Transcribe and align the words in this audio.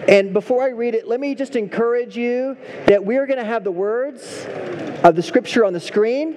And 0.08 0.32
before 0.32 0.62
I 0.62 0.68
read 0.68 0.94
it, 0.94 1.08
let 1.08 1.20
me 1.20 1.34
just 1.34 1.56
encourage 1.56 2.16
you 2.16 2.56
that 2.86 3.04
we 3.04 3.16
are 3.16 3.26
going 3.26 3.38
to 3.38 3.44
have 3.44 3.64
the 3.64 3.70
words 3.70 4.46
of 5.04 5.16
the 5.16 5.22
scripture 5.22 5.64
on 5.64 5.72
the 5.72 5.80
screen. 5.80 6.36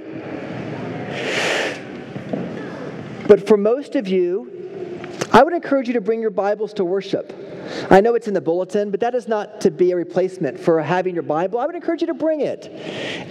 But 3.27 3.47
for 3.47 3.57
most 3.57 3.95
of 3.95 4.07
you, 4.07 4.51
I 5.31 5.43
would 5.43 5.53
encourage 5.53 5.87
you 5.87 5.93
to 5.93 6.01
bring 6.01 6.21
your 6.21 6.31
Bibles 6.31 6.73
to 6.73 6.85
worship. 6.85 7.48
I 7.90 8.02
know 8.02 8.16
it's 8.16 8.27
in 8.27 8.34
the 8.34 8.41
bulletin, 8.41 8.91
but 8.91 8.99
that 8.99 9.16
is 9.16 9.27
not 9.27 9.62
to 9.62 9.72
be 9.72 9.91
a 9.91 9.95
replacement 9.95 10.59
for 10.59 10.81
having 10.81 11.13
your 11.13 11.23
Bible. 11.23 11.59
I 11.59 11.66
would 11.66 11.76
encourage 11.76 12.02
you 12.02 12.08
to 12.08 12.13
bring 12.13 12.41
it 12.41 12.68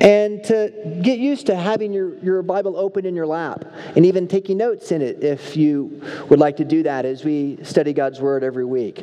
and 0.01 0.43
to 0.45 1.01
get 1.03 1.19
used 1.19 1.47
to 1.47 1.57
having 1.57 1.93
your, 1.93 2.17
your 2.19 2.43
Bible 2.43 2.77
open 2.77 3.07
in 3.07 3.15
your 3.15 3.27
lap 3.27 3.65
and 3.97 4.05
even 4.07 4.27
taking 4.29 4.59
notes 4.59 4.93
in 4.93 5.03
it 5.03 5.23
if 5.23 5.57
you 5.57 6.03
would 6.29 6.39
like 6.39 6.57
to 6.57 6.65
do 6.65 6.83
that 6.83 7.05
as 7.05 7.25
we 7.25 7.59
study 7.63 7.93
God's 7.93 8.21
Word 8.21 8.43
every 8.43 8.65
week. 8.65 9.01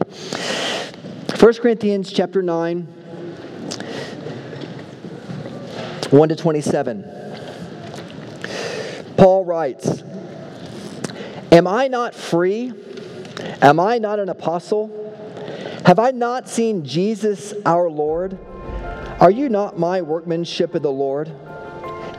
1 1.40 1.54
Corinthians 1.56 2.12
chapter 2.12 2.42
9, 2.42 2.82
1 6.10 6.30
to 6.30 6.36
27. 6.36 7.04
Paul 9.18 9.46
writes, 9.46 10.04
Am 11.52 11.68
I 11.68 11.88
not 11.88 12.14
free? 12.14 12.74
Am 13.62 13.80
I 13.80 13.98
not 13.98 14.20
an 14.20 14.30
apostle? 14.30 15.05
Have 15.86 16.00
I 16.00 16.10
not 16.10 16.50
seen 16.50 16.84
Jesus 16.84 17.54
our 17.64 17.92
Lord? 17.92 18.40
Are 19.20 19.30
you 19.30 19.50
not 19.50 19.78
my 19.78 20.02
workmanship 20.02 20.74
of 20.74 20.82
the 20.82 20.92
Lord? 20.92 21.32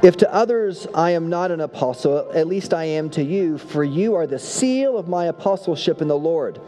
If 0.05 0.17
to 0.19 0.33
others 0.33 0.87
I 0.95 1.11
am 1.11 1.29
not 1.29 1.51
an 1.51 1.61
apostle, 1.61 2.31
at 2.33 2.47
least 2.47 2.73
I 2.73 2.85
am 2.85 3.11
to 3.11 3.25
you, 3.25 3.59
for 3.59 3.83
you 3.83 4.15
are 4.15 4.29
the 4.29 4.39
seal 4.39 4.97
of 4.97 5.09
my 5.09 5.25
apostleship 5.25 6.01
in 6.01 6.07
the 6.07 6.17
Lord. 6.17 6.61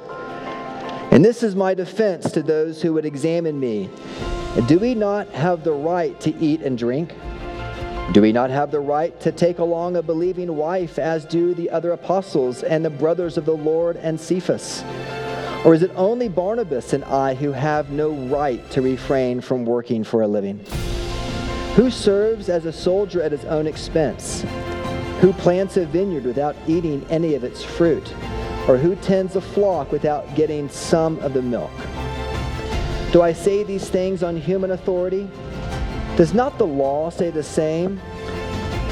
And 1.13 1.25
this 1.25 1.45
is 1.45 1.55
my 1.55 1.73
defense 1.73 2.33
to 2.33 2.43
those 2.43 2.83
who 2.83 2.93
would 2.95 3.07
examine 3.07 3.61
me. 3.61 3.89
Do 4.67 4.81
we 4.81 4.97
not 4.97 5.29
have 5.29 5.63
the 5.63 5.75
right 5.75 6.21
to 6.23 6.37
eat 6.39 6.63
and 6.63 6.77
drink? 6.77 7.15
Do 8.13 8.23
we 8.23 8.33
not 8.33 8.51
have 8.51 8.73
the 8.73 8.81
right 8.81 9.19
to 9.21 9.31
take 9.31 9.61
along 9.61 9.95
a 9.95 10.03
believing 10.03 10.57
wife, 10.57 10.99
as 10.99 11.25
do 11.25 11.55
the 11.55 11.71
other 11.71 11.93
apostles 11.93 12.65
and 12.65 12.85
the 12.85 12.91
brothers 12.91 13.37
of 13.37 13.45
the 13.45 13.57
Lord 13.57 13.97
and 13.99 14.19
Cephas? 14.19 14.83
Or 15.65 15.75
is 15.75 15.83
it 15.83 15.91
only 15.97 16.29
Barnabas 16.29 16.93
and 16.93 17.05
I 17.05 17.35
who 17.35 17.53
have 17.53 17.91
no 17.91 18.11
right 18.11 18.71
to 18.71 18.81
refrain 18.81 19.41
from 19.41 19.65
working 19.65 20.05
for 20.05 20.23
a 20.23 20.29
living? 20.29 20.65
Who 21.75 21.91
serves 21.91 22.49
as 22.49 22.65
a 22.65 22.73
soldier 22.73 23.23
at 23.23 23.33
his 23.33 23.45
own 23.45 23.67
expense? 23.67 24.45
Who 25.21 25.33
plants 25.33 25.77
a 25.77 25.85
vineyard 25.85 26.25
without 26.25 26.55
eating 26.69 27.05
any 27.11 27.35
of 27.35 27.43
its 27.43 27.63
fruit? 27.63 28.15
Or 28.69 28.77
who 28.77 28.95
tends 28.97 29.35
a 29.35 29.41
flock 29.41 29.91
without 29.91 30.35
getting 30.37 30.69
some 30.69 31.19
of 31.21 31.35
the 31.35 31.43
milk? 31.43 31.73
Do 33.13 33.23
I 33.23 33.33
say 33.33 33.65
these 33.65 33.89
things 33.89 34.23
on 34.23 34.37
human 34.37 34.71
authority? 34.71 35.29
Does 36.17 36.35
not 36.35 36.59
the 36.59 36.67
law 36.67 37.11
say 37.11 37.31
the 37.31 37.43
same? 37.43 38.01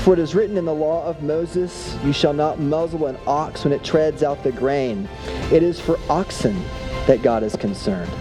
For 0.07 0.13
it 0.13 0.21
is 0.21 0.37
written 0.37 0.57
in 0.57 0.65
the 0.65 0.73
law 0.73 1.05
of 1.05 1.25
Moses, 1.25 1.99
You 2.05 2.13
shall 2.13 2.33
not 2.33 2.61
muzzle 2.61 3.07
an 3.07 3.19
ox 3.27 3.65
when 3.65 3.73
it 3.73 3.83
treads 3.83 4.23
out 4.23 4.41
the 4.45 4.53
grain. 4.53 5.09
It 5.51 5.65
is 5.65 5.81
for 5.81 5.99
oxen 6.09 6.63
that 7.09 7.23
God 7.23 7.43
is 7.43 7.57
concerned. 7.57 8.13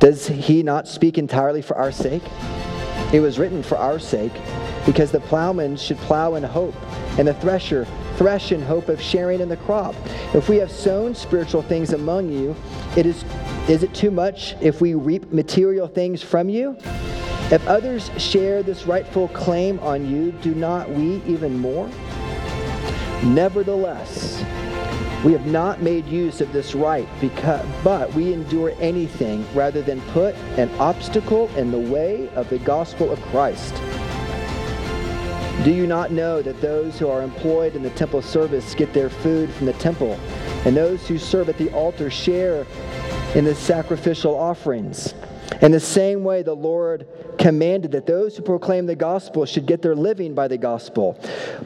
Does 0.00 0.26
he 0.26 0.62
not 0.62 0.86
speak 0.86 1.16
entirely 1.16 1.62
for 1.62 1.78
our 1.78 1.90
sake? 1.90 2.24
It 3.10 3.20
was 3.20 3.38
written 3.38 3.62
for 3.62 3.78
our 3.78 3.98
sake, 3.98 4.34
because 4.84 5.12
the 5.12 5.20
plowman 5.20 5.78
should 5.78 5.96
plow 5.96 6.34
in 6.34 6.42
hope, 6.42 6.76
and 7.18 7.26
the 7.26 7.32
thresher 7.32 7.86
thresh 8.16 8.52
in 8.52 8.60
hope 8.60 8.90
of 8.90 9.00
sharing 9.00 9.40
in 9.40 9.48
the 9.48 9.56
crop. 9.56 9.94
If 10.34 10.46
we 10.46 10.58
have 10.58 10.70
sown 10.70 11.14
spiritual 11.14 11.62
things 11.62 11.94
among 11.94 12.30
you, 12.30 12.54
it 12.98 13.06
is, 13.06 13.24
is 13.66 13.82
it 13.82 13.94
too 13.94 14.10
much 14.10 14.56
if 14.60 14.82
we 14.82 14.92
reap 14.92 15.32
material 15.32 15.88
things 15.88 16.22
from 16.22 16.50
you? 16.50 16.76
If 17.52 17.68
others 17.68 18.10
share 18.16 18.62
this 18.62 18.86
rightful 18.86 19.28
claim 19.28 19.78
on 19.80 20.08
you, 20.08 20.32
do 20.32 20.54
not 20.54 20.88
we 20.88 21.20
even 21.26 21.58
more? 21.58 21.86
Nevertheless, 23.22 24.42
we 25.22 25.32
have 25.32 25.44
not 25.44 25.82
made 25.82 26.06
use 26.06 26.40
of 26.40 26.50
this 26.54 26.74
right, 26.74 27.06
because, 27.20 27.66
but 27.84 28.10
we 28.14 28.32
endure 28.32 28.72
anything 28.80 29.46
rather 29.54 29.82
than 29.82 30.00
put 30.12 30.34
an 30.56 30.70
obstacle 30.80 31.54
in 31.56 31.70
the 31.70 31.78
way 31.78 32.30
of 32.36 32.48
the 32.48 32.58
gospel 32.58 33.12
of 33.12 33.20
Christ. 33.24 33.74
Do 35.62 35.72
you 35.72 35.86
not 35.86 36.10
know 36.10 36.40
that 36.40 36.62
those 36.62 36.98
who 36.98 37.08
are 37.08 37.20
employed 37.20 37.76
in 37.76 37.82
the 37.82 37.90
temple 37.90 38.22
service 38.22 38.74
get 38.74 38.94
their 38.94 39.10
food 39.10 39.50
from 39.50 39.66
the 39.66 39.74
temple, 39.74 40.18
and 40.64 40.74
those 40.74 41.06
who 41.06 41.18
serve 41.18 41.50
at 41.50 41.58
the 41.58 41.70
altar 41.74 42.08
share 42.08 42.66
in 43.34 43.44
the 43.44 43.54
sacrificial 43.54 44.34
offerings? 44.34 45.12
In 45.62 45.70
the 45.70 45.80
same 45.80 46.24
way, 46.24 46.42
the 46.42 46.56
Lord 46.56 47.06
commanded 47.38 47.92
that 47.92 48.04
those 48.04 48.36
who 48.36 48.42
proclaim 48.42 48.86
the 48.86 48.96
gospel 48.96 49.46
should 49.46 49.64
get 49.64 49.80
their 49.80 49.94
living 49.94 50.34
by 50.34 50.48
the 50.48 50.58
gospel. 50.58 51.16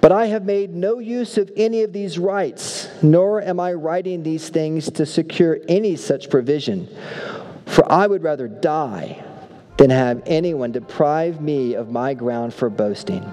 But 0.02 0.12
I 0.12 0.26
have 0.26 0.44
made 0.44 0.74
no 0.74 0.98
use 0.98 1.38
of 1.38 1.50
any 1.56 1.82
of 1.82 1.94
these 1.94 2.18
rights, 2.18 2.90
nor 3.02 3.40
am 3.40 3.58
I 3.58 3.72
writing 3.72 4.22
these 4.22 4.50
things 4.50 4.90
to 4.92 5.06
secure 5.06 5.58
any 5.66 5.96
such 5.96 6.28
provision. 6.28 6.88
For 7.64 7.90
I 7.90 8.06
would 8.06 8.22
rather 8.22 8.48
die 8.48 9.24
than 9.78 9.88
have 9.88 10.22
anyone 10.26 10.72
deprive 10.72 11.40
me 11.40 11.74
of 11.74 11.90
my 11.90 12.12
ground 12.12 12.52
for 12.52 12.68
boasting. 12.68 13.24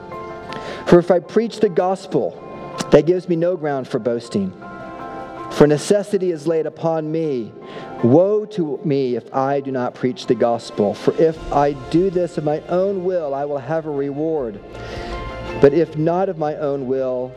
For 0.88 0.98
if 0.98 1.12
I 1.12 1.20
preach 1.20 1.60
the 1.60 1.70
gospel, 1.70 2.40
that 2.92 3.06
gives 3.06 3.28
me 3.28 3.36
no 3.36 3.58
ground 3.58 3.88
for 3.88 4.00
boasting. 4.00 4.54
For 5.54 5.68
necessity 5.68 6.32
is 6.32 6.48
laid 6.48 6.66
upon 6.66 7.12
me. 7.12 7.54
Woe 8.04 8.44
to 8.48 8.80
me 8.84 9.16
if 9.16 9.34
I 9.34 9.60
do 9.60 9.72
not 9.72 9.94
preach 9.94 10.26
the 10.26 10.36
gospel. 10.36 10.96
For 10.96 11.14
if 11.22 11.38
I 11.54 11.74
do 11.92 12.10
this 12.10 12.40
of 12.40 12.44
my 12.44 12.60
own 12.62 13.04
will, 13.04 13.36
I 13.36 13.46
will 13.46 13.60
have 13.60 13.86
a 13.86 13.92
reward. 13.92 14.60
But 15.62 15.74
if 15.74 15.96
not 15.96 16.28
of 16.28 16.40
my 16.40 16.56
own 16.56 16.88
will, 16.88 17.32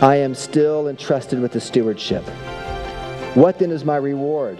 I 0.00 0.16
am 0.16 0.34
still 0.36 0.88
entrusted 0.88 1.40
with 1.40 1.50
the 1.50 1.60
stewardship. 1.60 2.22
What 3.34 3.58
then 3.58 3.72
is 3.72 3.84
my 3.84 3.96
reward? 3.96 4.58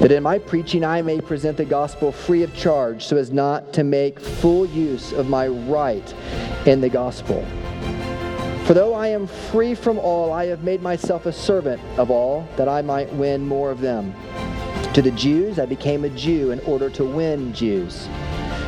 That 0.00 0.10
in 0.10 0.22
my 0.22 0.38
preaching 0.38 0.84
I 0.84 1.02
may 1.02 1.20
present 1.20 1.58
the 1.58 1.64
gospel 1.66 2.10
free 2.10 2.42
of 2.42 2.54
charge, 2.56 3.04
so 3.04 3.18
as 3.18 3.30
not 3.30 3.74
to 3.74 3.84
make 3.84 4.18
full 4.18 4.64
use 4.66 5.12
of 5.12 5.28
my 5.28 5.46
right 5.46 6.14
in 6.66 6.80
the 6.80 6.88
gospel. 6.88 7.46
For 8.66 8.74
though 8.74 8.94
I 8.94 9.08
am 9.08 9.26
free 9.26 9.74
from 9.74 9.98
all, 9.98 10.32
I 10.32 10.46
have 10.46 10.62
made 10.62 10.82
myself 10.82 11.26
a 11.26 11.32
servant 11.32 11.82
of 11.98 12.12
all, 12.12 12.46
that 12.56 12.68
I 12.68 12.80
might 12.80 13.12
win 13.12 13.46
more 13.46 13.72
of 13.72 13.80
them. 13.80 14.14
To 14.94 15.02
the 15.02 15.10
Jews, 15.10 15.58
I 15.58 15.66
became 15.66 16.04
a 16.04 16.08
Jew 16.10 16.52
in 16.52 16.60
order 16.60 16.88
to 16.90 17.04
win 17.04 17.52
Jews. 17.52 18.08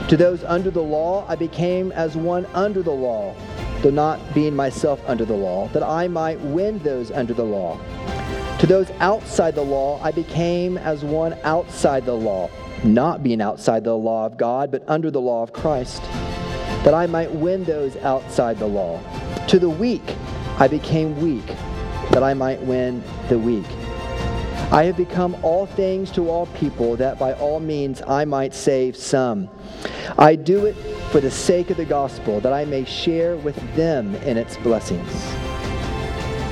To 0.09 0.16
those 0.16 0.43
under 0.43 0.72
the 0.72 0.83
law, 0.83 1.25
I 1.28 1.37
became 1.37 1.93
as 1.93 2.16
one 2.16 2.44
under 2.54 2.83
the 2.83 2.91
law, 2.91 3.37
though 3.83 3.91
not 3.91 4.34
being 4.34 4.56
myself 4.56 5.00
under 5.06 5.25
the 5.25 5.37
law, 5.37 5.69
that 5.69 5.84
I 5.84 6.09
might 6.09 6.41
win 6.41 6.80
those 6.80 7.13
under 7.13 7.33
the 7.33 7.45
law. 7.45 7.78
To 8.59 8.66
those 8.66 8.91
outside 8.98 9.54
the 9.54 9.63
law, 9.63 10.01
I 10.03 10.10
became 10.10 10.77
as 10.77 11.04
one 11.04 11.39
outside 11.45 12.04
the 12.04 12.15
law, 12.15 12.51
not 12.83 13.22
being 13.22 13.41
outside 13.41 13.84
the 13.84 13.97
law 13.97 14.27
of 14.27 14.36
God, 14.36 14.72
but 14.72 14.83
under 14.89 15.13
the 15.13 15.21
law 15.21 15.45
of 15.45 15.53
Christ, 15.53 16.03
that 16.83 16.95
I 16.95 17.07
might 17.07 17.33
win 17.33 17.63
those 17.63 17.97
outside 17.98 18.59
the 18.59 18.66
law. 18.66 19.01
To 19.54 19.60
the 19.60 19.71
weak, 19.71 20.03
I 20.59 20.66
became 20.66 21.22
weak, 21.22 21.47
that 22.10 22.24
I 22.24 22.34
might 22.34 22.60
win 22.62 23.04
the 23.28 23.39
weak. 23.39 23.65
I 24.72 24.83
have 24.86 24.97
become 24.97 25.36
all 25.45 25.65
things 25.65 26.10
to 26.10 26.28
all 26.28 26.47
people, 26.47 26.97
that 26.97 27.21
by 27.21 27.34
all 27.34 27.60
means 27.60 28.03
I 28.04 28.24
might 28.24 28.53
save 28.53 28.97
some. 28.97 29.48
I 30.18 30.34
do 30.34 30.66
it 30.66 30.74
for 31.12 31.21
the 31.21 31.30
sake 31.30 31.71
of 31.71 31.77
the 31.77 31.84
gospel, 31.84 32.41
that 32.41 32.53
I 32.53 32.65
may 32.65 32.84
share 32.84 33.36
with 33.36 33.54
them 33.77 34.16
in 34.16 34.36
its 34.36 34.56
blessings. 34.56 35.09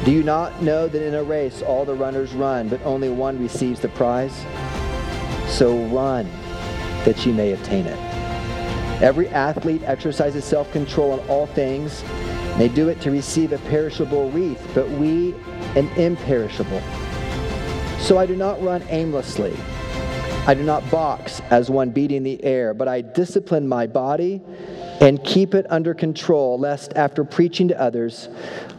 Do 0.05 0.13
you 0.13 0.23
not 0.23 0.63
know 0.63 0.87
that 0.87 1.05
in 1.05 1.15
a 1.15 1.25
race 1.25 1.61
all 1.61 1.85
the 1.85 1.95
runners 1.95 2.33
run, 2.35 2.69
but 2.69 2.81
only 2.83 3.09
one 3.09 3.37
receives 3.43 3.81
the 3.81 3.89
prize? 3.89 4.47
So 5.49 5.87
run 5.87 6.31
that 7.05 7.27
you 7.27 7.33
may 7.33 7.53
obtain 7.53 7.87
it. 7.87 7.99
Every 9.03 9.27
athlete 9.31 9.83
exercises 9.83 10.45
self 10.45 10.71
control 10.71 11.19
in 11.19 11.29
all 11.29 11.49
things. 11.49 12.05
They 12.59 12.69
do 12.69 12.89
it 12.89 13.01
to 13.01 13.11
receive 13.11 13.53
a 13.53 13.59
perishable 13.59 14.31
wreath, 14.31 14.65
but 14.75 14.89
we 14.91 15.35
an 15.75 15.89
imperishable. 15.97 16.83
So 17.99 18.19
I 18.19 18.27
do 18.27 18.37
not 18.37 18.63
run 18.63 18.83
aimlessly. 18.89 19.57
I 20.47 20.55
do 20.55 20.63
not 20.63 20.89
box 20.91 21.41
as 21.51 21.71
one 21.71 21.91
beating 21.91 22.25
the 22.25 22.43
air, 22.45 22.75
but 22.75 22.89
I 22.89 23.01
discipline 23.01 23.69
my 23.69 23.87
body 23.87 24.43
and 25.01 25.23
keep 25.25 25.55
it 25.55 25.67
under 25.71 25.95
control, 25.95 26.59
lest 26.59 26.93
after 26.95 27.25
preaching 27.25 27.69
to 27.69 27.81
others, 27.81 28.29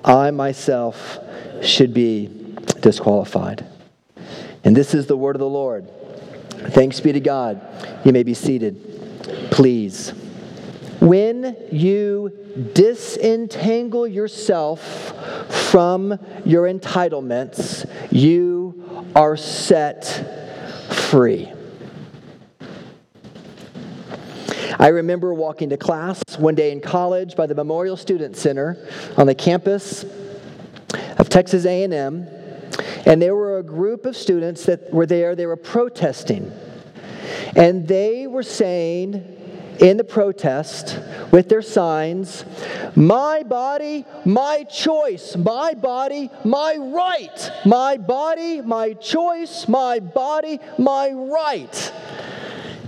I 0.04 0.32
myself 0.32 1.20
should 1.62 1.94
be 1.94 2.30
disqualified. 2.82 3.66
And 4.64 4.76
this 4.76 4.94
is 4.94 5.08
the 5.08 5.18
word 5.18 5.36
of 5.36 5.40
the 5.40 5.50
Lord. 5.50 5.90
Thanks 6.72 7.00
be 7.00 7.12
to 7.12 7.20
God. 7.20 7.62
You 8.06 8.14
may 8.14 8.24
be 8.24 8.34
seated, 8.34 9.50
please. 9.52 10.14
When 11.04 11.58
you 11.70 12.32
disentangle 12.74 14.08
yourself 14.08 14.82
from 15.70 16.18
your 16.46 16.64
entitlements, 16.64 17.86
you 18.10 19.12
are 19.14 19.36
set 19.36 20.06
free. 21.10 21.52
I 24.80 24.88
remember 24.88 25.34
walking 25.34 25.72
to 25.72 25.78
class 25.78 26.22
one 26.38 26.56
day 26.56 26.72
in 26.72 26.80
college 26.80 27.36
by 27.36 27.48
the 27.48 27.56
Memorial 27.56 27.98
Student 27.98 28.38
Center 28.38 28.88
on 29.18 29.28
the 29.28 29.36
campus 29.36 30.06
of 31.18 31.28
Texas 31.28 31.66
A&M, 31.66 32.30
and 33.06 33.22
there 33.22 33.36
were 33.36 33.58
a 33.58 33.64
group 33.64 34.06
of 34.06 34.16
students 34.16 34.66
that 34.68 34.94
were 34.94 35.06
there, 35.06 35.36
they 35.36 35.48
were 35.48 35.58
protesting. 35.58 36.50
And 37.58 37.90
they 37.90 38.26
were 38.26 38.42
saying 38.42 39.43
in 39.80 39.98
the 39.98 40.04
protest 40.04 41.00
with 41.32 41.50
their 41.50 41.62
signs, 41.62 42.46
My 42.96 43.44
body, 43.44 44.06
my 44.24 44.64
choice. 44.64 45.36
My 45.36 45.74
body, 45.74 46.30
my 46.44 46.76
right. 46.78 47.52
My 47.66 47.98
body, 47.98 48.62
my 48.62 48.94
choice. 48.94 49.68
My 49.68 50.00
body, 50.00 50.60
my 50.78 51.12
right. 51.12 51.94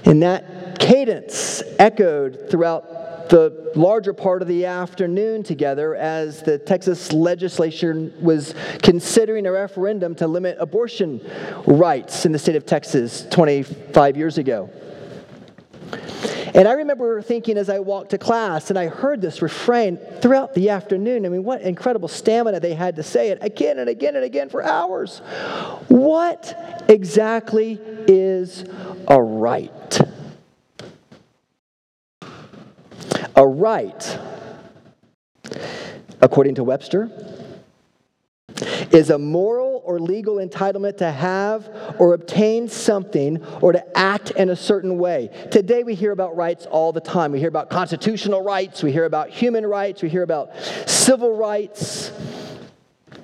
And 0.06 0.22
that 0.22 0.80
cadence 0.80 1.64
echoed 1.80 2.50
throughout 2.52 3.30
the 3.30 3.72
larger 3.76 4.14
part 4.14 4.44
of 4.44 4.48
the 4.48 4.66
afternoon 4.66 5.42
together 5.42 5.96
as 5.96 6.44
the 6.44 6.60
Texas 6.60 7.12
legislature 7.12 8.12
was 8.22 8.54
considering 8.84 9.48
a 9.48 9.52
referendum 9.52 10.14
to 10.16 10.28
limit 10.28 10.58
abortion 10.60 11.20
rights 11.66 12.28
in 12.28 12.32
the 12.32 12.40
state 12.40 12.56
of 12.56 12.66
Texas 12.66 13.26
25 13.32 14.16
years 14.16 14.38
ago. 14.38 14.70
And 16.56 16.70
I 16.70 16.72
remember 16.72 17.22
thinking 17.22 17.58
as 17.58 17.70
I 17.70 17.80
walked 17.80 18.12
to 18.12 18.18
class 18.18 18.70
and 18.70 18.80
I 18.80 18.88
heard 18.88 19.20
this 19.20 19.42
refrain 19.42 19.98
throughout 20.22 20.54
the 20.54 20.70
afternoon. 20.70 21.26
I 21.26 21.30
mean, 21.30 21.44
what 21.44 21.62
incredible 21.62 22.08
stamina 22.08 22.62
they 22.62 22.74
had 22.74 22.96
to 22.96 23.04
say 23.04 23.30
it 23.30 23.40
again 23.42 23.78
and 23.78 23.90
again 23.90 24.16
and 24.16 24.24
again 24.24 24.48
for 24.48 24.64
hours. 24.64 25.20
What 25.90 26.86
exactly 26.88 27.78
is 28.08 28.64
a 29.10 29.22
right? 29.22 30.00
A 33.36 33.46
right, 33.46 34.20
according 36.22 36.56
to 36.56 36.64
Webster, 36.64 37.12
is 38.92 39.10
a 39.10 39.18
moral 39.18 39.82
or 39.86 40.00
legal 40.00 40.36
entitlement 40.38 40.98
to 40.98 41.12
have 41.12 41.70
or 42.00 42.14
obtain 42.14 42.68
something 42.68 43.44
or 43.62 43.72
to 43.72 43.98
act 43.98 44.32
in 44.32 44.50
a 44.50 44.56
certain 44.56 44.98
way. 44.98 45.30
Today 45.52 45.84
we 45.84 45.96
hear 45.96 46.12
about 46.12 46.36
rights 46.36 46.66
all 46.66 46.92
the 46.92 47.02
time. 47.02 47.32
We 47.32 47.40
hear 47.40 47.50
about 47.50 47.70
constitutional 47.70 48.44
rights, 48.44 48.84
we 48.84 48.92
hear 48.92 49.06
about 49.06 49.30
human 49.30 49.66
rights, 49.66 50.02
we 50.02 50.10
hear 50.10 50.24
about 50.24 50.56
civil 50.86 51.36
rights. 51.36 52.10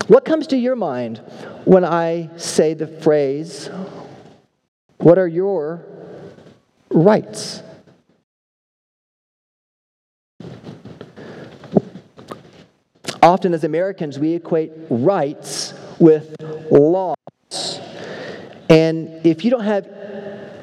What 0.07 0.25
comes 0.25 0.47
to 0.47 0.57
your 0.57 0.75
mind 0.75 1.19
when 1.65 1.85
I 1.85 2.29
say 2.37 2.73
the 2.73 2.87
phrase, 2.87 3.69
What 4.97 5.17
are 5.17 5.27
your 5.27 5.85
rights? 6.89 7.63
Often, 13.21 13.53
as 13.53 13.63
Americans, 13.63 14.17
we 14.17 14.33
equate 14.33 14.71
rights 14.89 15.73
with 15.99 16.35
laws. 16.71 17.15
And 18.69 19.25
if 19.25 19.45
you 19.45 19.51
don't 19.51 19.63
have 19.63 19.87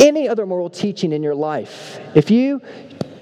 any 0.00 0.28
other 0.28 0.44
moral 0.44 0.68
teaching 0.68 1.12
in 1.12 1.22
your 1.22 1.34
life, 1.34 2.00
if 2.14 2.30
you 2.30 2.60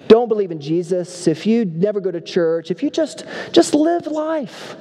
don't 0.08 0.28
believe 0.28 0.50
in 0.50 0.60
Jesus, 0.60 1.26
if 1.26 1.46
you 1.46 1.64
never 1.64 2.00
go 2.00 2.10
to 2.10 2.20
church, 2.20 2.70
if 2.70 2.82
you 2.82 2.88
just 2.88 3.26
just 3.52 3.74
live 3.74 4.06
life, 4.06 4.76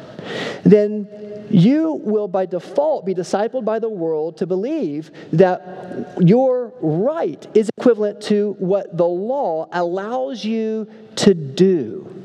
then 0.63 1.07
you 1.49 1.93
will 1.93 2.27
by 2.27 2.45
default 2.45 3.05
be 3.05 3.13
discipled 3.13 3.65
by 3.65 3.79
the 3.79 3.89
world 3.89 4.37
to 4.37 4.47
believe 4.47 5.11
that 5.33 6.15
your 6.19 6.73
right 6.81 7.47
is 7.55 7.69
equivalent 7.77 8.21
to 8.21 8.55
what 8.59 8.95
the 8.95 9.05
law 9.05 9.67
allows 9.71 10.45
you 10.45 10.87
to 11.15 11.33
do. 11.33 12.24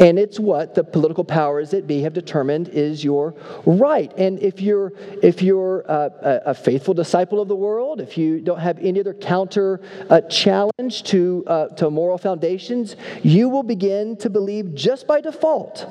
And 0.00 0.18
it's 0.18 0.40
what 0.40 0.74
the 0.74 0.82
political 0.82 1.24
powers 1.24 1.70
that 1.72 1.86
be 1.86 2.00
have 2.00 2.14
determined 2.14 2.68
is 2.68 3.04
your 3.04 3.34
right. 3.66 4.10
And 4.16 4.38
if 4.38 4.62
you're, 4.62 4.94
if 5.22 5.42
you're 5.42 5.80
a, 5.82 6.42
a 6.46 6.54
faithful 6.54 6.94
disciple 6.94 7.38
of 7.38 7.48
the 7.48 7.54
world, 7.54 8.00
if 8.00 8.16
you 8.16 8.40
don't 8.40 8.58
have 8.58 8.78
any 8.78 8.98
other 8.98 9.12
counter 9.12 9.82
uh, 10.08 10.22
challenge 10.22 11.02
to, 11.04 11.44
uh, 11.46 11.68
to 11.68 11.90
moral 11.90 12.16
foundations, 12.16 12.96
you 13.22 13.50
will 13.50 13.62
begin 13.62 14.16
to 14.16 14.30
believe 14.30 14.74
just 14.74 15.06
by 15.06 15.20
default 15.20 15.86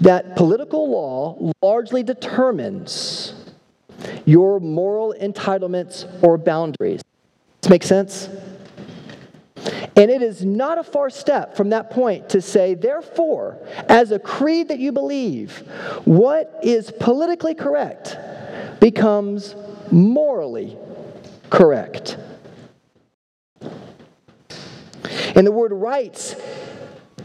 that 0.00 0.36
political 0.36 0.90
law 0.90 1.52
largely 1.62 2.02
determines 2.02 3.34
your 4.24 4.60
moral 4.60 5.14
entitlements 5.20 6.06
or 6.22 6.36
boundaries. 6.36 7.00
Does 7.00 7.68
this 7.68 7.70
make 7.70 7.82
sense? 7.82 8.28
And 9.96 10.10
it 10.10 10.22
is 10.22 10.44
not 10.44 10.78
a 10.78 10.82
far 10.82 11.10
step 11.10 11.56
from 11.56 11.70
that 11.70 11.90
point 11.90 12.30
to 12.30 12.40
say, 12.40 12.74
therefore, 12.74 13.58
as 13.88 14.10
a 14.10 14.18
creed 14.18 14.68
that 14.68 14.78
you 14.78 14.92
believe, 14.92 15.58
what 16.04 16.58
is 16.62 16.92
politically 16.98 17.54
correct 17.54 18.16
becomes 18.80 19.54
morally 19.90 20.76
correct. 21.50 22.16
And 25.34 25.46
the 25.46 25.52
word 25.52 25.72
rights 25.72 26.34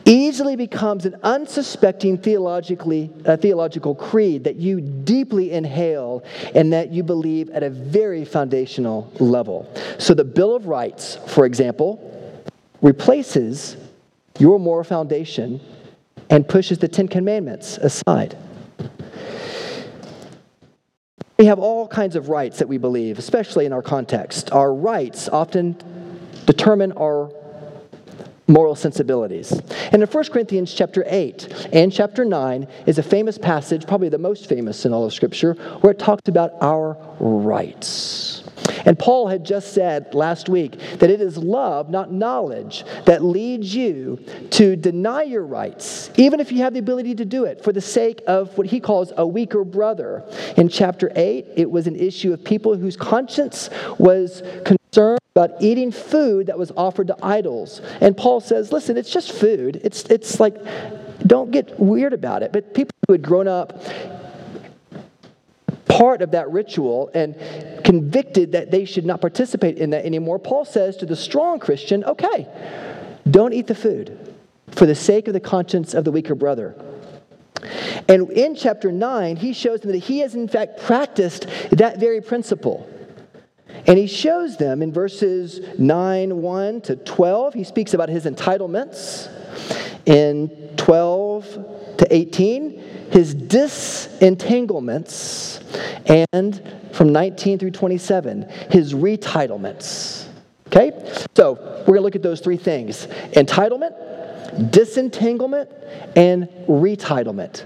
easily 0.06 0.56
becomes 0.56 1.06
an 1.06 1.18
unsuspecting 1.24 2.18
theologically, 2.18 3.12
uh, 3.26 3.36
theological 3.36 3.94
creed 3.94 4.46
that 4.46 4.56
you 4.56 4.80
deeply 4.80 5.52
inhale 5.52 6.24
and 6.56 6.72
that 6.72 6.92
you 6.92 7.04
believe 7.04 7.50
at 7.50 7.64
a 7.64 7.70
very 7.70 8.24
foundational 8.24 9.12
level. 9.20 9.70
So, 9.98 10.14
the 10.14 10.24
Bill 10.24 10.56
of 10.56 10.68
Rights, 10.68 11.18
for 11.28 11.46
example, 11.46 12.17
replaces 12.88 13.76
your 14.40 14.58
moral 14.58 14.86
foundation 14.86 15.60
and 16.30 16.48
pushes 16.48 16.78
the 16.78 16.88
Ten 16.88 17.10
Commandments 17.10 17.78
aside. 17.78 18.38
We 21.38 21.46
have 21.48 21.60
all 21.60 21.86
kinds 21.86 22.16
of 22.16 22.30
rights 22.30 22.60
that 22.60 22.68
we 22.70 22.78
believe, 22.78 23.20
especially 23.20 23.66
in 23.66 23.74
our 23.74 23.82
context. 23.82 24.54
Our 24.54 24.74
rights 24.74 25.28
often 25.28 25.76
determine 26.46 26.94
our 26.94 27.30
moral 28.48 28.76
sensibilities. 28.76 29.52
And 29.92 30.02
in 30.02 30.08
1 30.08 30.24
Corinthians 30.32 30.74
chapter 30.74 31.04
8 31.06 31.70
and 31.74 31.92
chapter 31.92 32.24
9 32.24 32.68
is 32.86 32.98
a 32.98 33.04
famous 33.04 33.38
passage, 33.38 33.86
probably 33.86 34.08
the 34.08 34.18
most 34.18 34.48
famous 34.48 34.86
in 34.86 34.94
all 34.94 35.04
of 35.04 35.14
Scripture, 35.14 35.56
where 35.82 35.92
it 35.92 36.00
talks 36.00 36.30
about 36.30 36.52
our 36.62 36.96
rights. 37.20 38.37
And 38.86 38.98
Paul 38.98 39.28
had 39.28 39.44
just 39.44 39.74
said 39.74 40.14
last 40.14 40.50
week 40.50 40.80
that 41.00 41.10
it 41.10 41.22
is 41.22 41.38
love, 41.38 41.90
not 41.90 42.12
knowledge, 42.12 42.84
that 43.06 43.24
leads 43.24 43.74
you 43.74 44.24
to 44.52 44.76
deny 44.76 45.24
your 45.24 45.46
rights, 45.46 46.10
even 46.16 46.40
if 46.40 46.52
you 46.52 46.60
have 46.60 46.74
the 46.74 46.80
ability 46.80 47.16
to 47.16 47.26
do 47.26 47.46
it, 47.46 47.64
for 47.64 47.72
the 47.72 47.82
sake 47.82 48.22
of 48.28 48.58
what 48.58 48.68
he 48.68 48.80
calls 48.80 49.12
a 49.18 49.26
weaker 49.26 49.64
brother. 49.64 50.24
In 50.58 50.70
chapter 50.70 51.12
8, 51.16 51.48
it 51.56 51.70
was 51.70 51.88
an 51.88 51.96
issue 51.96 52.34
of 52.34 52.44
people 52.44 52.76
whose 52.76 52.96
conscience 52.96 53.70
was 53.98 54.42
concerned 54.66 55.20
about 55.36 55.62
eating 55.62 55.92
food 55.92 56.48
that 56.48 56.58
was 56.58 56.72
offered 56.76 57.08
to 57.08 57.18
idols. 57.22 57.82
And 58.02 58.18
Paul 58.18 58.40
says, 58.40 58.72
listen, 58.72 58.98
it's 58.98 59.12
just 59.12 59.32
food. 59.32 59.80
It's, 59.84 60.06
it's 60.06 60.40
like, 60.40 60.56
don't 61.28 61.52
get 61.52 61.80
weird 61.80 62.14
about 62.14 62.42
it. 62.42 62.52
But 62.52 62.74
people 62.74 62.96
who 63.08 63.14
had 63.14 63.22
grown 63.22 63.48
up 63.48 63.80
part 65.88 66.22
of 66.22 66.32
that 66.32 66.50
ritual 66.52 67.10
and 67.14 67.36
convicted 67.84 68.52
that 68.52 68.72
they 68.72 68.86
should 68.86 69.06
not 69.06 69.22
participate 69.22 69.78
in 69.78 69.90
that 69.92 70.06
anymore, 70.06 70.40
Paul 70.40 70.66
says 70.66 70.98
to 70.98 71.06
the 71.06 71.16
strong 71.16 71.60
Christian, 71.60 72.04
okay, 72.04 72.48
don't 73.30 73.54
eat 73.54 73.68
the 73.68 73.76
food 73.76 74.36
for 74.72 74.86
the 74.86 74.96
sake 74.96 75.28
of 75.28 75.34
the 75.34 75.40
conscience 75.40 75.94
of 75.94 76.04
the 76.04 76.12
weaker 76.12 76.36
brother. 76.36 76.76
And 78.08 78.30
in 78.32 78.56
chapter 78.56 78.92
9, 78.92 79.36
he 79.38 79.54
shows 79.54 79.82
them 79.82 79.92
that 79.92 79.98
he 80.00 80.20
has 80.20 80.36
in 80.36 80.48
fact 80.48 80.80
practiced 80.82 81.48
that 81.72 82.00
very 82.00 82.22
principle. 82.22 82.88
And 83.86 83.98
he 83.98 84.08
shows 84.08 84.58
them 84.58 84.82
in 84.82 84.92
verses 84.92 85.62
9, 85.80 86.42
1 86.42 86.82
to 86.82 86.96
12. 86.96 87.54
He 87.54 87.64
speaks 87.64 87.94
about 87.94 88.10
his 88.10 88.26
entitlements. 88.26 89.30
In 90.06 90.50
12, 90.78 91.98
to 91.98 92.16
18, 92.16 92.84
his 93.12 93.34
disentanglements, 93.34 95.60
and 96.06 96.62
from 96.94 97.12
19 97.12 97.60
through 97.60 97.72
27, 97.72 98.44
his 98.72 98.94
retitlements. 98.94 100.28
Okay? 100.68 100.92
So 101.36 101.54
we're 101.54 101.86
going 101.86 101.98
to 101.98 102.02
look 102.02 102.16
at 102.16 102.24
those 102.24 102.42
three 102.42 102.58
things 102.58 103.08
entitlement, 103.34 104.72
disentanglement, 104.72 105.70
and 106.16 106.48
retitlement 106.68 107.64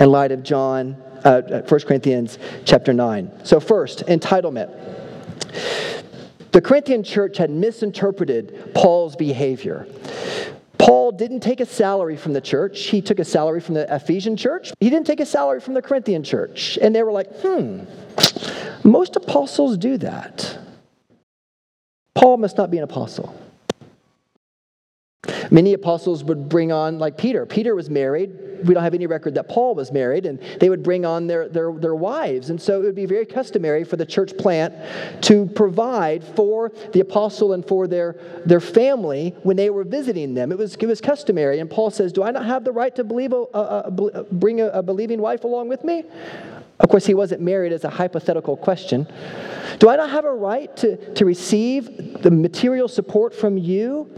in 0.00 0.10
light 0.10 0.32
of 0.32 0.42
John, 0.42 0.96
uh, 1.24 1.42
1 1.42 1.52
uh, 1.52 1.78
Corinthians 1.86 2.38
chapter 2.64 2.92
9. 2.92 3.44
So, 3.44 3.60
first, 3.60 4.06
entitlement. 4.06 4.72
The 6.52 6.60
Corinthian 6.60 7.02
church 7.02 7.36
had 7.36 7.50
misinterpreted 7.50 8.72
Paul's 8.74 9.16
behavior. 9.16 9.86
Paul 10.78 11.12
didn't 11.12 11.40
take 11.40 11.60
a 11.60 11.66
salary 11.66 12.16
from 12.16 12.32
the 12.32 12.40
church. 12.40 12.80
He 12.84 13.00
took 13.00 13.18
a 13.18 13.24
salary 13.24 13.60
from 13.60 13.74
the 13.74 13.92
Ephesian 13.94 14.36
church. 14.36 14.72
He 14.80 14.90
didn't 14.90 15.06
take 15.06 15.20
a 15.20 15.26
salary 15.26 15.60
from 15.60 15.74
the 15.74 15.82
Corinthian 15.82 16.22
church. 16.22 16.78
And 16.80 16.94
they 16.94 17.02
were 17.02 17.12
like, 17.12 17.28
hmm, 17.40 17.84
most 18.84 19.16
apostles 19.16 19.76
do 19.78 19.96
that. 19.98 20.58
Paul 22.14 22.36
must 22.38 22.56
not 22.56 22.70
be 22.70 22.78
an 22.78 22.84
apostle. 22.84 23.34
Many 25.50 25.74
apostles 25.74 26.24
would 26.24 26.48
bring 26.48 26.72
on, 26.72 26.98
like 26.98 27.18
Peter. 27.18 27.46
Peter 27.46 27.74
was 27.74 27.90
married. 27.90 28.45
We 28.64 28.74
don't 28.74 28.82
have 28.82 28.94
any 28.94 29.06
record 29.06 29.34
that 29.34 29.48
Paul 29.48 29.74
was 29.74 29.92
married, 29.92 30.26
and 30.26 30.40
they 30.60 30.68
would 30.68 30.82
bring 30.82 31.04
on 31.04 31.26
their, 31.26 31.48
their, 31.48 31.72
their 31.72 31.94
wives. 31.94 32.50
And 32.50 32.60
so 32.60 32.80
it 32.80 32.84
would 32.84 32.94
be 32.94 33.06
very 33.06 33.26
customary 33.26 33.84
for 33.84 33.96
the 33.96 34.06
church 34.06 34.36
plant 34.36 34.74
to 35.22 35.46
provide 35.46 36.24
for 36.24 36.72
the 36.92 37.00
apostle 37.00 37.52
and 37.52 37.66
for 37.66 37.86
their, 37.86 38.16
their 38.44 38.60
family 38.60 39.34
when 39.42 39.56
they 39.56 39.70
were 39.70 39.84
visiting 39.84 40.34
them. 40.34 40.52
It 40.52 40.58
was, 40.58 40.74
it 40.76 40.86
was 40.86 41.00
customary. 41.00 41.60
And 41.60 41.70
Paul 41.70 41.90
says, 41.90 42.12
Do 42.12 42.22
I 42.22 42.30
not 42.30 42.46
have 42.46 42.64
the 42.64 42.72
right 42.72 42.94
to 42.96 43.04
believe 43.04 43.32
a, 43.32 43.44
a, 43.54 43.60
a 43.60 44.06
uh, 44.06 44.22
bring 44.32 44.60
a, 44.60 44.66
a 44.68 44.82
believing 44.82 45.20
wife 45.20 45.44
along 45.44 45.68
with 45.68 45.84
me? 45.84 46.04
Of 46.78 46.90
course, 46.90 47.06
he 47.06 47.14
wasn't 47.14 47.40
married 47.40 47.72
as 47.72 47.84
a 47.84 47.90
hypothetical 47.90 48.56
question. 48.56 49.06
Do 49.78 49.88
I 49.88 49.96
not 49.96 50.10
have 50.10 50.24
a 50.24 50.32
right 50.32 50.74
to, 50.78 51.14
to 51.14 51.24
receive 51.24 52.22
the 52.22 52.30
material 52.30 52.88
support 52.88 53.34
from 53.34 53.56
you? 53.56 54.10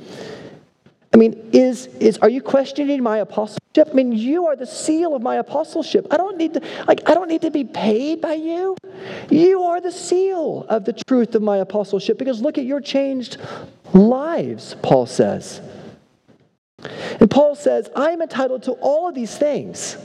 I 1.19 1.21
mean, 1.21 1.51
is, 1.53 1.87
is, 1.99 2.17
are 2.19 2.29
you 2.29 2.41
questioning 2.41 3.03
my 3.03 3.19
apostleship? 3.19 3.89
I 3.91 3.93
mean, 3.93 4.13
you 4.13 4.47
are 4.47 4.55
the 4.55 4.69
seal 4.69 5.17
of 5.17 5.23
my 5.23 5.35
apostleship. 5.39 6.07
I 6.13 6.17
don't 6.17 6.37
need 6.37 6.55
to, 6.55 6.61
like, 6.87 7.11
I 7.11 7.15
don't 7.15 7.29
need 7.29 7.43
to 7.43 7.51
be 7.51 7.65
paid 7.65 8.21
by 8.21 8.35
you. 8.35 8.77
You 9.29 9.65
are 9.65 9.81
the 9.81 9.91
seal 9.91 10.65
of 10.69 10.85
the 10.85 10.93
truth 10.93 11.35
of 11.35 11.43
my 11.43 11.57
apostleship 11.57 12.19
because 12.19 12.41
look 12.41 12.57
at 12.57 12.67
your 12.67 12.81
changed 12.81 13.39
lives, 13.93 14.77
Paul 14.81 15.07
says. 15.07 15.61
And 17.19 17.29
Paul 17.29 17.57
says, 17.57 17.91
I 17.97 18.13
am 18.13 18.23
entitled 18.23 18.63
to 18.65 18.73
all 18.75 19.09
of 19.09 19.17
these 19.17 19.37
things. 19.37 19.97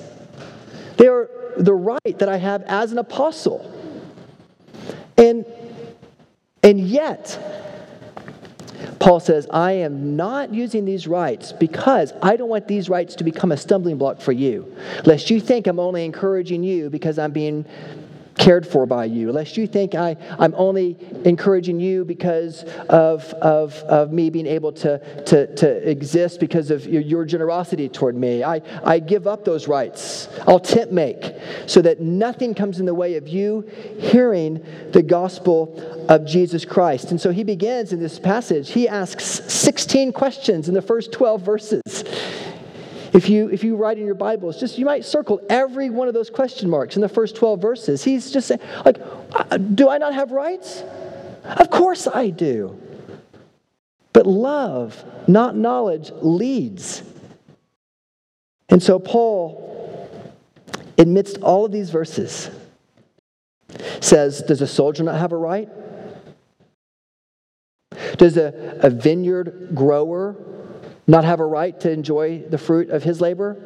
They 0.98 1.06
are 1.06 1.30
the 1.58 1.76
right 1.76 2.18
that 2.18 2.28
I 2.28 2.38
have 2.38 2.64
as 2.64 2.92
an 2.92 2.98
apostle. 2.98 3.72
And, 5.20 5.46
and 6.64 6.80
yet, 6.80 7.38
Paul 9.00 9.20
says, 9.20 9.48
I 9.52 9.74
am 9.74 10.16
not 10.16 10.54
using 10.54 10.86
these 10.86 11.08
rights 11.08 11.52
because 11.52 12.14
I 12.22 12.36
don't 12.36 12.50
want 12.50 12.68
these 12.68 12.90
rights 12.90 13.16
to 13.16 13.24
become 13.24 13.52
a 13.52 13.58
stumbling 13.58 13.98
block 13.98 14.22
for 14.22 14.32
you. 14.32 14.76
Lest 15.06 15.30
you 15.30 15.40
think 15.40 15.68
I'm 15.68 15.80
only 15.80 16.06
encouraging 16.06 16.64
you 16.64 16.90
because 16.90 17.20
I'm 17.20 17.32
being 17.32 17.66
cared 18.38 18.68
for 18.68 18.86
by 18.86 19.06
you, 19.06 19.32
lest 19.32 19.58
you 19.58 19.68
think 19.68 19.96
I, 19.96 20.16
I'm 20.40 20.54
only 20.56 20.98
encouraging 21.26 21.80
you 21.80 22.06
because 22.06 22.64
of, 22.90 23.24
of, 23.36 23.74
of 23.84 24.12
me 24.12 24.30
being 24.30 24.48
able 24.48 24.72
to, 24.74 25.24
to, 25.26 25.56
to 25.56 25.90
exist 25.90 26.40
because 26.40 26.72
of 26.72 26.86
your, 26.86 27.02
your 27.02 27.26
generosity 27.26 27.90
toward 27.90 28.16
me. 28.16 28.44
I, 28.44 28.62
I 28.84 29.00
give 29.00 29.28
up 29.28 29.46
those 29.46 29.68
rights. 29.68 30.28
I'll 30.48 30.60
tent 30.60 30.92
make 30.92 31.24
so 31.68 31.82
that 31.82 32.02
nothing 32.02 32.54
comes 32.54 32.80
in 32.80 32.86
the 32.86 32.94
way 32.94 33.16
of 33.16 33.28
you 33.28 33.70
hearing 34.00 34.64
the 34.92 35.04
gospel 35.04 36.06
of 36.10 36.26
Jesus 36.26 36.66
Christ. 36.66 37.12
And 37.12 37.20
so 37.20 37.32
he 37.32 37.44
begins 37.44 37.94
in 37.94 38.00
this 38.00 38.20
passage, 38.20 38.72
he 38.72 38.88
asks 38.88 39.24
16 39.52 40.12
questions 40.14 40.68
in 40.68 40.74
the 40.74 40.82
first 40.82 41.12
12 41.12 41.42
verses. 41.42 42.03
If 43.14 43.30
you, 43.30 43.50
if 43.50 43.64
you 43.64 43.76
write 43.76 44.00
in 44.00 44.06
your 44.06 44.16
Bibles, 44.16 44.60
just 44.60 44.80
you 44.80 44.86
might 44.86 45.06
circle 45.06 45.40
every 45.48 45.92
one 45.92 46.08
of 46.08 46.16
those 46.16 46.32
question 46.32 46.68
marks 46.68 46.96
in 46.96 47.02
the 47.02 47.10
first 47.10 47.36
12 47.36 47.62
verses. 47.62 48.04
He's 48.04 48.32
just 48.32 48.48
saying, 48.48 48.62
like, 48.84 48.98
uh, 49.34 49.58
do 49.58 49.88
I 49.88 50.00
not 50.00 50.16
have 50.16 50.32
rights? 50.32 50.82
Of 51.44 51.70
course 51.70 52.08
I 52.08 52.32
do. 52.32 52.80
But 54.14 54.26
love, 54.26 55.04
not 55.28 55.56
knowledge, 55.56 56.12
leads. 56.22 57.04
And 58.70 58.82
so 58.82 58.98
Paul, 58.98 60.10
amidst 60.98 61.38
all 61.40 61.66
of 61.66 61.72
these 61.72 61.92
verses, 61.92 62.50
says, 64.02 64.42
Does 64.42 64.62
a 64.62 64.68
soldier 64.68 65.04
not 65.04 65.20
have 65.20 65.32
a 65.32 65.38
right? 65.38 65.70
Does 68.18 68.38
a, 68.38 68.80
a 68.82 68.90
vineyard 68.90 69.70
grower 69.76 70.36
not 71.08 71.24
have 71.26 71.40
a 71.40 71.46
right 71.46 71.80
to 71.82 71.92
enjoy 71.92 72.40
the 72.40 72.58
fruit 72.58 72.90
of 72.90 73.04
his 73.04 73.20
labor? 73.22 73.58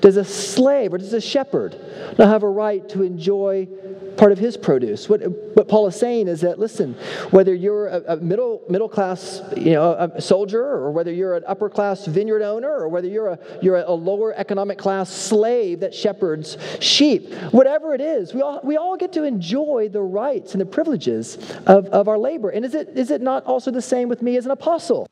Does 0.00 0.16
a 0.16 0.24
slave 0.24 0.92
or 0.92 0.98
does 0.98 1.12
a 1.12 1.20
shepherd 1.20 1.76
not 2.18 2.28
have 2.28 2.42
a 2.42 2.48
right 2.48 2.86
to 2.90 3.02
enjoy 3.02 3.68
part 4.16 4.32
of 4.32 4.38
his 4.38 4.56
produce? 4.56 5.08
What, 5.08 5.20
what 5.54 5.68
Paul 5.68 5.86
is 5.86 5.96
saying 5.96 6.28
is 6.28 6.40
that, 6.40 6.58
listen, 6.58 6.94
whether 7.30 7.54
you're 7.54 7.88
a, 7.88 8.14
a 8.14 8.16
middle, 8.16 8.62
middle 8.68 8.88
class 8.88 9.42
you 9.56 9.72
know, 9.72 10.12
soldier, 10.18 10.62
or 10.62 10.90
whether 10.90 11.12
you're 11.12 11.36
an 11.36 11.44
upper 11.46 11.68
class 11.68 12.06
vineyard 12.06 12.42
owner, 12.42 12.70
or 12.70 12.88
whether 12.88 13.08
you're 13.08 13.28
a, 13.28 13.38
you're 13.62 13.76
a 13.76 13.92
lower 13.92 14.34
economic 14.34 14.78
class 14.78 15.10
slave 15.10 15.80
that 15.80 15.94
shepherds 15.94 16.56
sheep, 16.80 17.32
whatever 17.50 17.94
it 17.94 18.00
is, 18.00 18.32
we 18.32 18.40
all, 18.42 18.60
we 18.62 18.76
all 18.76 18.96
get 18.96 19.12
to 19.12 19.24
enjoy 19.24 19.88
the 19.90 20.02
rights 20.02 20.52
and 20.52 20.60
the 20.60 20.66
privileges 20.66 21.36
of, 21.66 21.86
of 21.86 22.08
our 22.08 22.18
labor. 22.18 22.50
And 22.50 22.64
is 22.64 22.74
it, 22.74 22.90
is 22.96 23.10
it 23.10 23.20
not 23.20 23.44
also 23.44 23.70
the 23.70 23.82
same 23.82 24.08
with 24.08 24.22
me 24.22 24.36
as 24.36 24.46
an 24.46 24.52
apostle? 24.52 25.08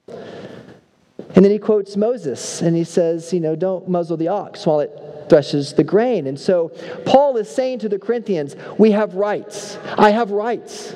And 1.34 1.44
then 1.44 1.50
he 1.50 1.58
quotes 1.58 1.96
Moses 1.96 2.62
and 2.62 2.76
he 2.76 2.84
says, 2.84 3.32
you 3.32 3.40
know, 3.40 3.56
don't 3.56 3.88
muzzle 3.88 4.16
the 4.16 4.28
ox 4.28 4.66
while 4.66 4.80
it 4.80 4.90
threshes 5.28 5.72
the 5.72 5.84
grain. 5.84 6.26
And 6.26 6.38
so 6.38 6.68
Paul 7.06 7.36
is 7.38 7.48
saying 7.48 7.80
to 7.80 7.88
the 7.88 7.98
Corinthians, 7.98 8.54
we 8.78 8.92
have 8.92 9.14
rights. 9.14 9.78
I 9.98 10.10
have 10.10 10.30
rights. 10.30 10.94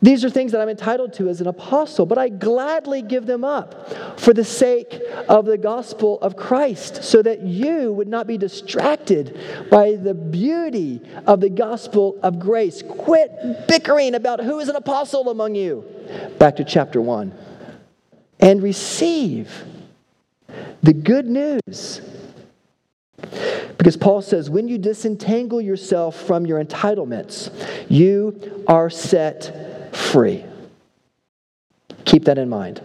These 0.00 0.24
are 0.24 0.30
things 0.30 0.50
that 0.50 0.60
I'm 0.60 0.68
entitled 0.68 1.12
to 1.14 1.28
as 1.28 1.40
an 1.40 1.46
apostle, 1.46 2.06
but 2.06 2.18
I 2.18 2.28
gladly 2.28 3.02
give 3.02 3.24
them 3.24 3.44
up 3.44 4.18
for 4.18 4.34
the 4.34 4.42
sake 4.42 5.00
of 5.28 5.44
the 5.44 5.56
gospel 5.56 6.18
of 6.20 6.34
Christ, 6.34 7.04
so 7.04 7.22
that 7.22 7.42
you 7.42 7.92
would 7.92 8.08
not 8.08 8.26
be 8.26 8.36
distracted 8.36 9.38
by 9.70 9.94
the 9.94 10.12
beauty 10.12 11.00
of 11.24 11.40
the 11.40 11.50
gospel 11.50 12.18
of 12.24 12.40
grace. 12.40 12.82
Quit 12.82 13.68
bickering 13.68 14.16
about 14.16 14.40
who 14.40 14.58
is 14.58 14.68
an 14.68 14.74
apostle 14.74 15.30
among 15.30 15.54
you. 15.54 15.84
Back 16.36 16.56
to 16.56 16.64
chapter 16.64 17.00
1 17.00 17.32
and 18.42 18.62
receive 18.62 19.64
the 20.82 20.92
good 20.92 21.26
news. 21.26 22.02
Because 23.78 23.96
Paul 23.96 24.20
says, 24.20 24.50
when 24.50 24.68
you 24.68 24.76
disentangle 24.78 25.60
yourself 25.60 26.20
from 26.20 26.44
your 26.44 26.62
entitlements, 26.62 27.50
you 27.88 28.64
are 28.66 28.90
set 28.90 29.94
free. 29.94 30.44
Keep 32.04 32.24
that 32.24 32.38
in 32.38 32.48
mind. 32.48 32.80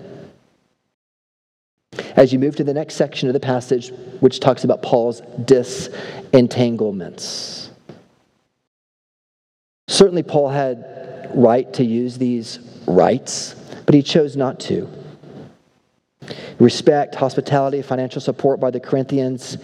As 2.16 2.32
you 2.32 2.38
move 2.40 2.56
to 2.58 2.64
the 2.64 2.74
next 2.74 2.96
section 2.96 3.30
of 3.30 3.34
the 3.34 3.40
passage, 3.40 3.92
which 4.20 4.40
talks 4.40 4.64
about 4.64 4.84
Paul's 4.84 5.22
disentanglements. 5.44 7.72
Certainly, 9.88 10.24
Paul 10.24 10.50
had 10.50 11.30
right 11.34 11.72
to 11.74 11.84
use 11.84 12.18
these 12.18 12.60
rights, 12.86 13.56
but 13.86 13.96
he 13.96 14.02
chose 14.02 14.36
not 14.36 14.60
to 14.62 14.90
respect, 16.60 17.16
hospitality, 17.16 17.82
financial 17.82 18.22
support 18.22 18.60
by 18.60 18.72
the 18.72 18.80
Corinthians. 18.80 19.58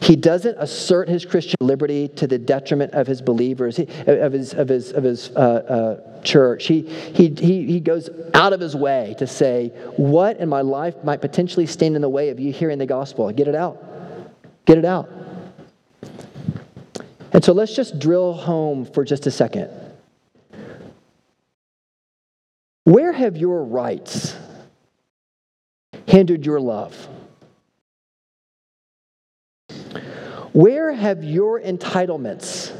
He 0.00 0.16
doesn't 0.16 0.56
assert 0.58 1.08
his 1.08 1.24
Christian 1.24 1.56
liberty 1.60 2.08
to 2.08 2.26
the 2.26 2.38
detriment 2.38 2.92
of 2.92 3.06
his 3.06 3.22
believers, 3.22 3.78
of 3.78 4.32
his, 4.32 4.54
of 4.54 4.68
his, 4.68 4.92
of 4.92 5.04
his 5.04 5.30
uh, 5.30 5.40
uh, 5.40 6.22
church. 6.22 6.66
He, 6.66 6.82
he, 6.82 7.28
he, 7.28 7.66
he 7.66 7.80
goes 7.80 8.10
out 8.34 8.52
of 8.52 8.60
his 8.60 8.76
way 8.76 9.14
to 9.18 9.26
say, 9.26 9.68
What 9.96 10.38
in 10.38 10.48
my 10.48 10.60
life 10.60 11.02
might 11.04 11.20
potentially 11.20 11.66
stand 11.66 11.96
in 11.96 12.02
the 12.02 12.08
way 12.08 12.30
of 12.30 12.40
you 12.40 12.52
hearing 12.52 12.78
the 12.78 12.86
gospel? 12.86 13.30
Get 13.32 13.48
it 13.48 13.54
out. 13.54 13.82
Get 14.66 14.78
it 14.78 14.84
out. 14.84 15.10
And 17.32 17.42
so 17.42 17.52
let's 17.52 17.74
just 17.74 17.98
drill 17.98 18.34
home 18.34 18.84
for 18.84 19.04
just 19.04 19.26
a 19.26 19.30
second. 19.30 19.70
Where 22.84 23.12
have 23.12 23.36
your 23.36 23.64
rights 23.64 24.36
hindered 26.12 26.44
your 26.44 26.60
love? 26.60 27.08
Where 30.52 30.92
have 30.92 31.24
your 31.24 31.58
entitlements 31.58 32.70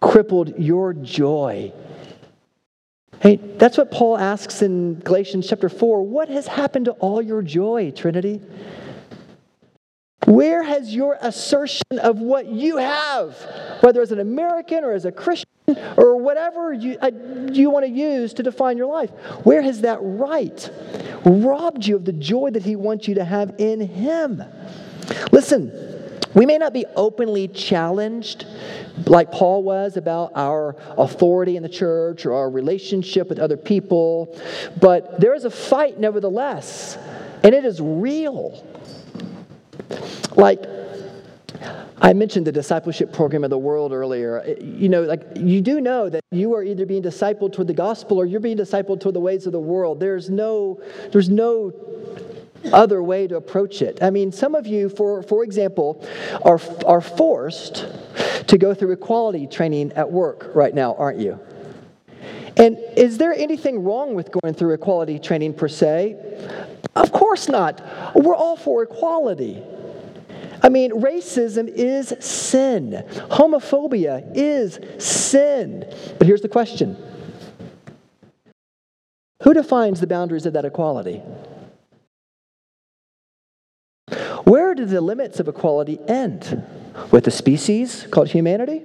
crippled 0.00 0.56
your 0.60 0.94
joy? 0.94 1.72
Hey, 3.18 3.40
that's 3.56 3.76
what 3.76 3.90
Paul 3.90 4.16
asks 4.16 4.62
in 4.62 5.00
Galatians 5.00 5.48
chapter 5.48 5.68
4. 5.68 6.04
What 6.04 6.28
has 6.28 6.46
happened 6.46 6.84
to 6.84 6.92
all 6.92 7.20
your 7.20 7.42
joy, 7.42 7.90
Trinity? 7.90 8.40
Where 10.24 10.62
has 10.62 10.94
your 10.94 11.18
assertion 11.20 11.98
of 12.00 12.20
what 12.20 12.46
you 12.46 12.76
have, 12.76 13.34
whether 13.80 14.00
as 14.02 14.12
an 14.12 14.20
American 14.20 14.84
or 14.84 14.92
as 14.92 15.04
a 15.04 15.10
Christian 15.10 15.50
or 15.96 16.16
whatever 16.16 16.72
you, 16.72 16.96
uh, 17.00 17.10
you 17.52 17.70
want 17.70 17.84
to 17.84 17.90
use 17.90 18.34
to 18.34 18.42
define 18.42 18.76
your 18.76 18.86
life, 18.86 19.10
where 19.44 19.62
has 19.62 19.82
that 19.82 19.98
right 20.00 20.70
robbed 21.24 21.86
you 21.86 21.96
of 21.96 22.04
the 22.04 22.12
joy 22.12 22.50
that 22.50 22.62
He 22.62 22.76
wants 22.76 23.08
you 23.08 23.14
to 23.16 23.24
have 23.24 23.54
in 23.58 23.80
Him? 23.80 24.42
Listen, 25.32 25.72
we 26.34 26.46
may 26.46 26.58
not 26.58 26.72
be 26.72 26.84
openly 26.94 27.48
challenged 27.48 28.46
like 29.06 29.30
Paul 29.30 29.62
was 29.62 29.96
about 29.96 30.32
our 30.34 30.76
authority 30.96 31.56
in 31.56 31.62
the 31.62 31.68
church 31.68 32.26
or 32.26 32.34
our 32.34 32.50
relationship 32.50 33.28
with 33.28 33.38
other 33.38 33.56
people, 33.56 34.36
but 34.80 35.20
there 35.20 35.34
is 35.34 35.44
a 35.44 35.50
fight 35.50 35.98
nevertheless, 35.98 36.98
and 37.42 37.54
it 37.54 37.64
is 37.64 37.80
real. 37.80 38.64
Like, 40.36 40.64
I 42.00 42.12
mentioned 42.12 42.46
the 42.46 42.52
discipleship 42.52 43.12
program 43.12 43.44
of 43.44 43.50
the 43.50 43.58
world 43.58 43.92
earlier. 43.92 44.56
You 44.60 44.88
know, 44.88 45.02
like 45.02 45.22
you 45.36 45.60
do 45.60 45.80
know 45.80 46.08
that 46.08 46.22
you 46.30 46.54
are 46.54 46.62
either 46.62 46.86
being 46.86 47.02
discipled 47.02 47.52
toward 47.52 47.66
the 47.66 47.74
gospel 47.74 48.18
or 48.18 48.26
you're 48.26 48.40
being 48.40 48.56
discipled 48.56 49.00
toward 49.00 49.14
the 49.14 49.20
ways 49.20 49.46
of 49.46 49.52
the 49.52 49.60
world. 49.60 49.98
There's 49.98 50.30
no, 50.30 50.80
there's 51.12 51.28
no 51.28 51.72
other 52.72 53.02
way 53.02 53.26
to 53.26 53.36
approach 53.36 53.82
it. 53.82 53.98
I 54.02 54.10
mean, 54.10 54.30
some 54.30 54.54
of 54.54 54.66
you, 54.66 54.88
for, 54.88 55.22
for 55.22 55.42
example, 55.42 56.06
are, 56.44 56.60
are 56.86 57.00
forced 57.00 57.86
to 58.46 58.58
go 58.58 58.74
through 58.74 58.92
equality 58.92 59.46
training 59.46 59.92
at 59.92 60.10
work 60.10 60.50
right 60.54 60.74
now, 60.74 60.94
aren't 60.94 61.18
you? 61.18 61.38
And 62.56 62.78
is 62.96 63.18
there 63.18 63.32
anything 63.32 63.84
wrong 63.84 64.14
with 64.14 64.30
going 64.32 64.54
through 64.54 64.74
equality 64.74 65.18
training 65.18 65.54
per 65.54 65.68
se? 65.68 66.16
Of 66.96 67.12
course 67.12 67.48
not. 67.48 67.80
We're 68.16 68.34
all 68.34 68.56
for 68.56 68.82
equality. 68.82 69.62
I 70.62 70.68
mean, 70.68 70.90
racism 70.92 71.68
is 71.68 72.14
sin. 72.20 73.04
Homophobia 73.30 74.30
is 74.34 74.78
sin. 75.02 75.84
But 76.18 76.26
here's 76.26 76.42
the 76.42 76.48
question 76.48 76.96
Who 79.42 79.54
defines 79.54 80.00
the 80.00 80.06
boundaries 80.06 80.46
of 80.46 80.52
that 80.54 80.64
equality? 80.64 81.22
Where 84.44 84.74
do 84.74 84.84
the 84.86 85.00
limits 85.00 85.40
of 85.40 85.48
equality 85.48 85.98
end? 86.08 86.64
With 87.10 87.26
a 87.26 87.30
species 87.30 88.06
called 88.10 88.28
humanity? 88.28 88.82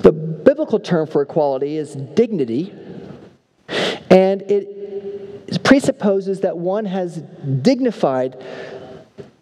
The 0.00 0.12
biblical 0.12 0.80
term 0.80 1.06
for 1.06 1.22
equality 1.22 1.76
is 1.76 1.94
dignity, 1.94 2.74
and 4.10 4.42
it 4.42 4.77
presupposes 5.56 6.40
that 6.40 6.58
one 6.58 6.84
has 6.84 7.22
dignified 7.62 8.36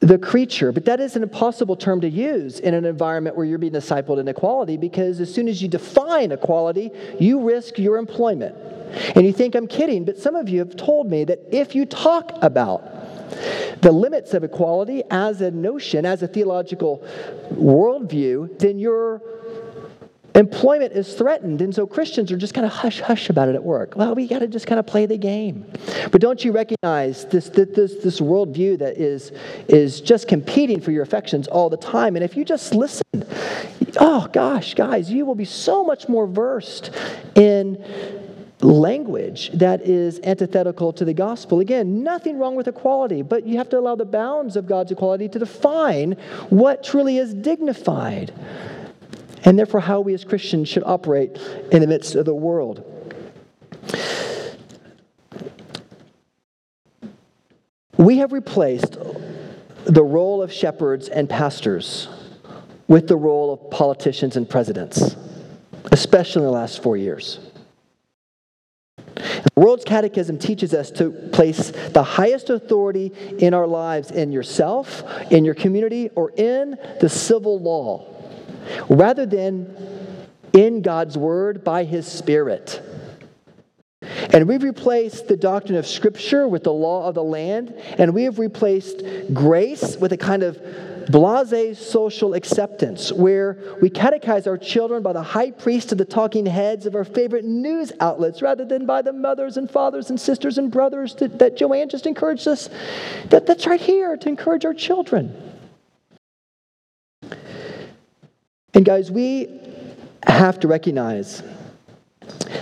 the 0.01 0.19
creature. 0.19 0.73
But 0.73 0.85
that 0.85 1.01
is 1.01 1.17
an 1.17 1.23
impossible 1.23 1.75
term 1.75 2.01
to 2.03 2.09
use 2.09 2.61
in 2.61 2.75
an 2.75 2.85
environment 2.85 3.37
where 3.37 3.47
you're 3.47 3.59
being 3.59 3.73
discipled 3.73 4.19
in 4.19 4.29
equality 4.29 4.77
because 4.77 5.21
as 5.21 5.33
soon 5.33 5.49
as 5.49 5.61
you 5.61 5.69
define 5.69 6.33
equality, 6.33 6.91
you 7.19 7.41
risk 7.41 7.79
your 7.79 7.97
employment. 7.97 8.55
And 9.17 9.27
you 9.27 9.33
think 9.33 9.55
I'm 9.55 9.67
kidding, 9.67 10.05
but 10.05 10.17
some 10.19 10.37
of 10.37 10.49
you 10.49 10.61
have 10.61 10.77
told 10.77 11.11
me 11.11 11.25
that 11.25 11.41
if 11.51 11.75
you 11.75 11.87
talk 11.87 12.33
about 12.43 12.83
the 13.83 13.91
limits 13.91 14.33
of 14.35 14.45
equality 14.45 15.03
as 15.11 15.41
a 15.41 15.51
notion, 15.51 16.07
as 16.07 16.23
a 16.23 16.29
theological 16.29 17.07
worldview, 17.53 18.59
then 18.59 18.79
your 18.79 19.23
employment 20.37 20.93
is 20.93 21.15
threatened. 21.15 21.61
And 21.63 21.75
so 21.75 21.87
Christians 21.87 22.31
are 22.31 22.37
just 22.37 22.55
kind 22.55 22.67
of 22.67 22.73
hush 22.73 23.01
hush 23.01 23.31
about 23.31 23.49
it 23.49 23.55
at 23.55 23.65
work. 23.65 23.95
Well, 23.97 24.15
we 24.15 24.29
got 24.29 24.41
to 24.41 24.47
just 24.47 24.67
kind 24.67 24.79
of 24.79 24.87
play 24.87 25.07
the 25.07 25.19
game. 25.19 25.67
But 26.13 26.21
don't 26.21 26.45
you 26.45 26.53
recognize 26.53 27.25
this, 27.27 27.49
this, 27.49 27.97
this 27.97 28.21
worldview 28.21 28.79
that 28.79 28.99
is, 28.99 29.33
is 29.69 30.01
just 30.01 30.29
competing 30.29 30.81
for 30.81 30.93
your 30.93 31.03
affections 31.03 31.49
all 31.49 31.71
the 31.71 31.77
time? 31.77 32.17
And 32.17 32.25
if 32.25 32.37
you 32.37 32.45
just 32.45 32.75
listen, 32.75 33.27
oh 33.99 34.29
gosh, 34.33 34.75
guys, 34.75 35.11
you 35.11 35.25
will 35.25 35.35
be 35.35 35.45
so 35.45 35.83
much 35.83 36.09
more 36.09 36.27
versed 36.27 36.91
in 37.35 37.83
language 38.61 39.51
that 39.53 39.83
is 39.83 40.19
antithetical 40.23 40.93
to 40.95 41.05
the 41.05 41.13
gospel. 41.13 41.61
Again, 41.61 42.03
nothing 42.03 42.39
wrong 42.39 42.57
with 42.57 42.69
equality, 42.69 43.23
but 43.23 43.47
you 43.47 43.59
have 43.59 43.69
to 43.71 43.79
allow 43.79 43.97
the 43.97 44.05
bounds 44.05 44.57
of 44.57 44.67
God's 44.67 44.93
equality 44.93 45.29
to 45.29 45.39
define 45.39 46.13
what 46.49 46.83
truly 46.83 47.19
is 47.19 47.35
dignified, 47.35 48.33
and 49.47 49.57
therefore 49.57 49.81
how 49.81 50.01
we 50.01 50.13
as 50.13 50.25
Christians 50.25 50.69
should 50.69 50.83
operate 50.85 51.39
in 51.71 51.81
the 51.81 51.87
midst 51.87 52.17
of 52.17 52.27
the 52.27 52.35
world. 52.35 52.85
We 57.97 58.19
have 58.19 58.33
replaced 58.33 58.99
the 59.85 60.03
role 60.03 60.43
of 60.43 60.53
shepherds 60.53 61.09
and 61.09 61.31
pastors 61.31 62.09
with 62.89 63.09
the 63.09 63.17
role 63.17 63.53
of 63.53 63.71
politicians 63.71 64.37
and 64.37 64.49
presidents, 64.49 65.17
especially 65.93 66.41
in 66.41 66.47
the 66.47 66.53
last 66.53 66.83
four 66.83 66.97
years. 66.97 67.39
The 69.15 69.63
World's 69.63 69.85
Catechism 69.85 70.39
teaches 70.39 70.75
us 70.75 70.91
to 70.93 71.11
place 71.33 71.71
the 71.71 72.03
highest 72.03 72.51
authority 72.51 73.13
in 73.39 73.55
our 73.55 73.67
lives 73.67 74.11
in 74.11 74.31
yourself, 74.33 75.05
in 75.31 75.45
your 75.45 75.55
community, 75.55 76.11
or 76.15 76.33
in 76.37 76.77
the 77.01 77.09
civil 77.09 77.59
law, 77.59 78.16
rather 78.89 79.27
than 79.27 79.75
in 80.53 80.83
God's 80.83 81.19
Word 81.19 81.65
by 81.65 81.85
His 81.85 82.07
Spirit. 82.07 82.83
And 84.33 84.47
we've 84.47 84.63
replaced 84.63 85.29
the 85.29 85.37
doctrine 85.37 85.79
of 85.79 85.87
Scripture 85.87 86.47
with 86.47 86.65
the 86.65 86.73
law 86.73 87.09
of 87.09 87.15
the 87.15 87.25
land, 87.25 87.75
and 87.99 88.15
we 88.15 88.25
have 88.25 88.39
replaced 88.39 89.03
grace 89.33 89.97
with 89.97 90.13
a 90.13 90.17
kind 90.17 90.43
of 90.43 90.61
blase 91.11 91.79
social 91.79 92.35
acceptance, 92.35 93.13
where 93.13 93.59
we 93.81 93.89
catechize 93.89 94.47
our 94.47 94.59
children 94.59 95.03
by 95.03 95.13
the 95.13 95.23
high 95.23 95.51
priest 95.51 95.93
of 95.93 95.99
the 95.99 96.05
talking 96.05 96.47
heads 96.47 96.87
of 96.87 96.95
our 96.95 97.05
favorite 97.05 97.45
news 97.45 97.93
outlets 98.01 98.43
rather 98.43 98.65
than 98.65 98.87
by 98.87 99.03
the 99.03 99.13
mothers 99.13 99.57
and 99.57 99.71
fathers 99.71 100.11
and 100.11 100.21
sisters 100.21 100.59
and 100.59 100.71
brothers 100.71 101.15
that, 101.17 101.39
that 101.39 101.57
Joanne 101.57 101.89
just 101.89 102.07
encouraged 102.07 102.49
us. 102.49 102.69
That, 103.31 103.47
that's 103.47 103.67
right 103.67 103.81
here 103.81 104.17
to 104.17 104.29
encourage 104.29 104.65
our 104.65 104.75
children. 104.75 105.56
And 108.77 108.85
guys, 108.85 109.11
we 109.11 109.49
have 110.27 110.61
to 110.61 110.69
recognize 110.69 111.43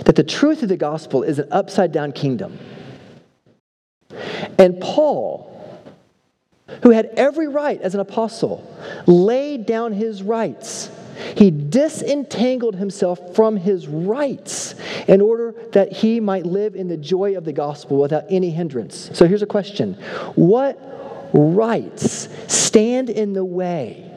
that 0.05 0.15
the 0.15 0.23
truth 0.23 0.63
of 0.63 0.69
the 0.69 0.77
gospel 0.77 1.23
is 1.23 1.39
an 1.39 1.49
upside 1.51 1.91
down 1.91 2.13
kingdom. 2.13 2.57
And 4.57 4.79
Paul, 4.79 5.51
who 6.83 6.91
had 6.91 7.07
every 7.17 7.49
right 7.49 7.81
as 7.81 7.95
an 7.95 7.99
apostle, 7.99 8.65
laid 9.05 9.65
down 9.65 9.91
his 9.91 10.23
rights. 10.23 10.89
He 11.35 11.51
disentangled 11.51 12.77
himself 12.77 13.35
from 13.35 13.57
his 13.57 13.89
rights 13.89 14.75
in 15.09 15.19
order 15.19 15.53
that 15.73 15.91
he 15.91 16.21
might 16.21 16.45
live 16.45 16.75
in 16.75 16.87
the 16.87 16.95
joy 16.95 17.35
of 17.35 17.43
the 17.43 17.51
gospel 17.51 17.97
without 17.97 18.23
any 18.29 18.51
hindrance. 18.51 19.09
So 19.13 19.27
here's 19.27 19.41
a 19.41 19.47
question 19.47 19.95
What 20.35 20.79
rights 21.33 22.29
stand 22.47 23.09
in 23.09 23.33
the 23.33 23.43
way? 23.43 24.14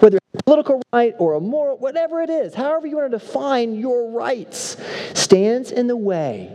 Whether 0.00 0.18
it's 0.32 0.42
political 0.42 0.82
right 0.92 1.14
or 1.18 1.34
a 1.34 1.40
moral, 1.40 1.76
whatever 1.76 2.22
it 2.22 2.30
is, 2.30 2.54
however 2.54 2.86
you 2.86 2.96
want 2.96 3.12
to 3.12 3.18
define 3.18 3.78
your 3.78 4.10
rights, 4.10 4.76
stands 5.14 5.70
in 5.70 5.86
the 5.86 5.96
way 5.96 6.54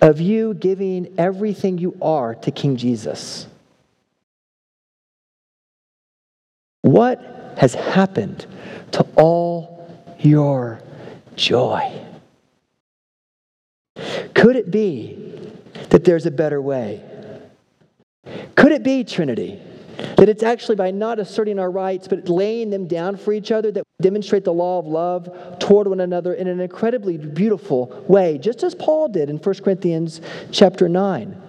of 0.00 0.20
you 0.20 0.54
giving 0.54 1.14
everything 1.18 1.78
you 1.78 1.96
are 2.00 2.34
to 2.36 2.50
King 2.50 2.76
Jesus. 2.76 3.46
What 6.82 7.56
has 7.58 7.74
happened 7.74 8.46
to 8.92 9.06
all 9.16 9.90
your 10.20 10.80
joy? 11.34 12.04
Could 14.34 14.56
it 14.56 14.70
be 14.70 15.50
that 15.90 16.04
there's 16.04 16.26
a 16.26 16.30
better 16.30 16.60
way? 16.60 17.02
Could 18.56 18.72
it 18.72 18.82
be, 18.82 19.04
Trinity, 19.04 19.60
that 19.98 20.28
it's 20.28 20.42
actually 20.42 20.76
by 20.76 20.90
not 20.90 21.18
asserting 21.18 21.58
our 21.58 21.70
rights, 21.70 22.08
but 22.08 22.28
laying 22.28 22.70
them 22.70 22.86
down 22.86 23.16
for 23.16 23.32
each 23.32 23.50
other 23.50 23.70
that 23.72 23.84
we 23.98 24.02
demonstrate 24.02 24.44
the 24.44 24.52
law 24.52 24.78
of 24.78 24.86
love 24.86 25.58
toward 25.58 25.88
one 25.88 26.00
another 26.00 26.34
in 26.34 26.46
an 26.46 26.60
incredibly 26.60 27.18
beautiful 27.18 28.04
way, 28.08 28.38
just 28.38 28.62
as 28.62 28.74
Paul 28.74 29.08
did 29.08 29.30
in 29.30 29.38
1 29.38 29.54
Corinthians 29.56 30.20
chapter 30.50 30.88
9? 30.88 31.42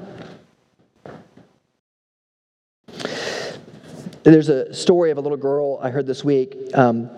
There's 4.23 4.49
a 4.49 4.73
story 4.73 5.11
of 5.11 5.17
a 5.17 5.21
little 5.21 5.37
girl 5.37 5.79
I 5.81 5.89
heard 5.89 6.05
this 6.05 6.23
week 6.23 6.55
um, 6.73 7.09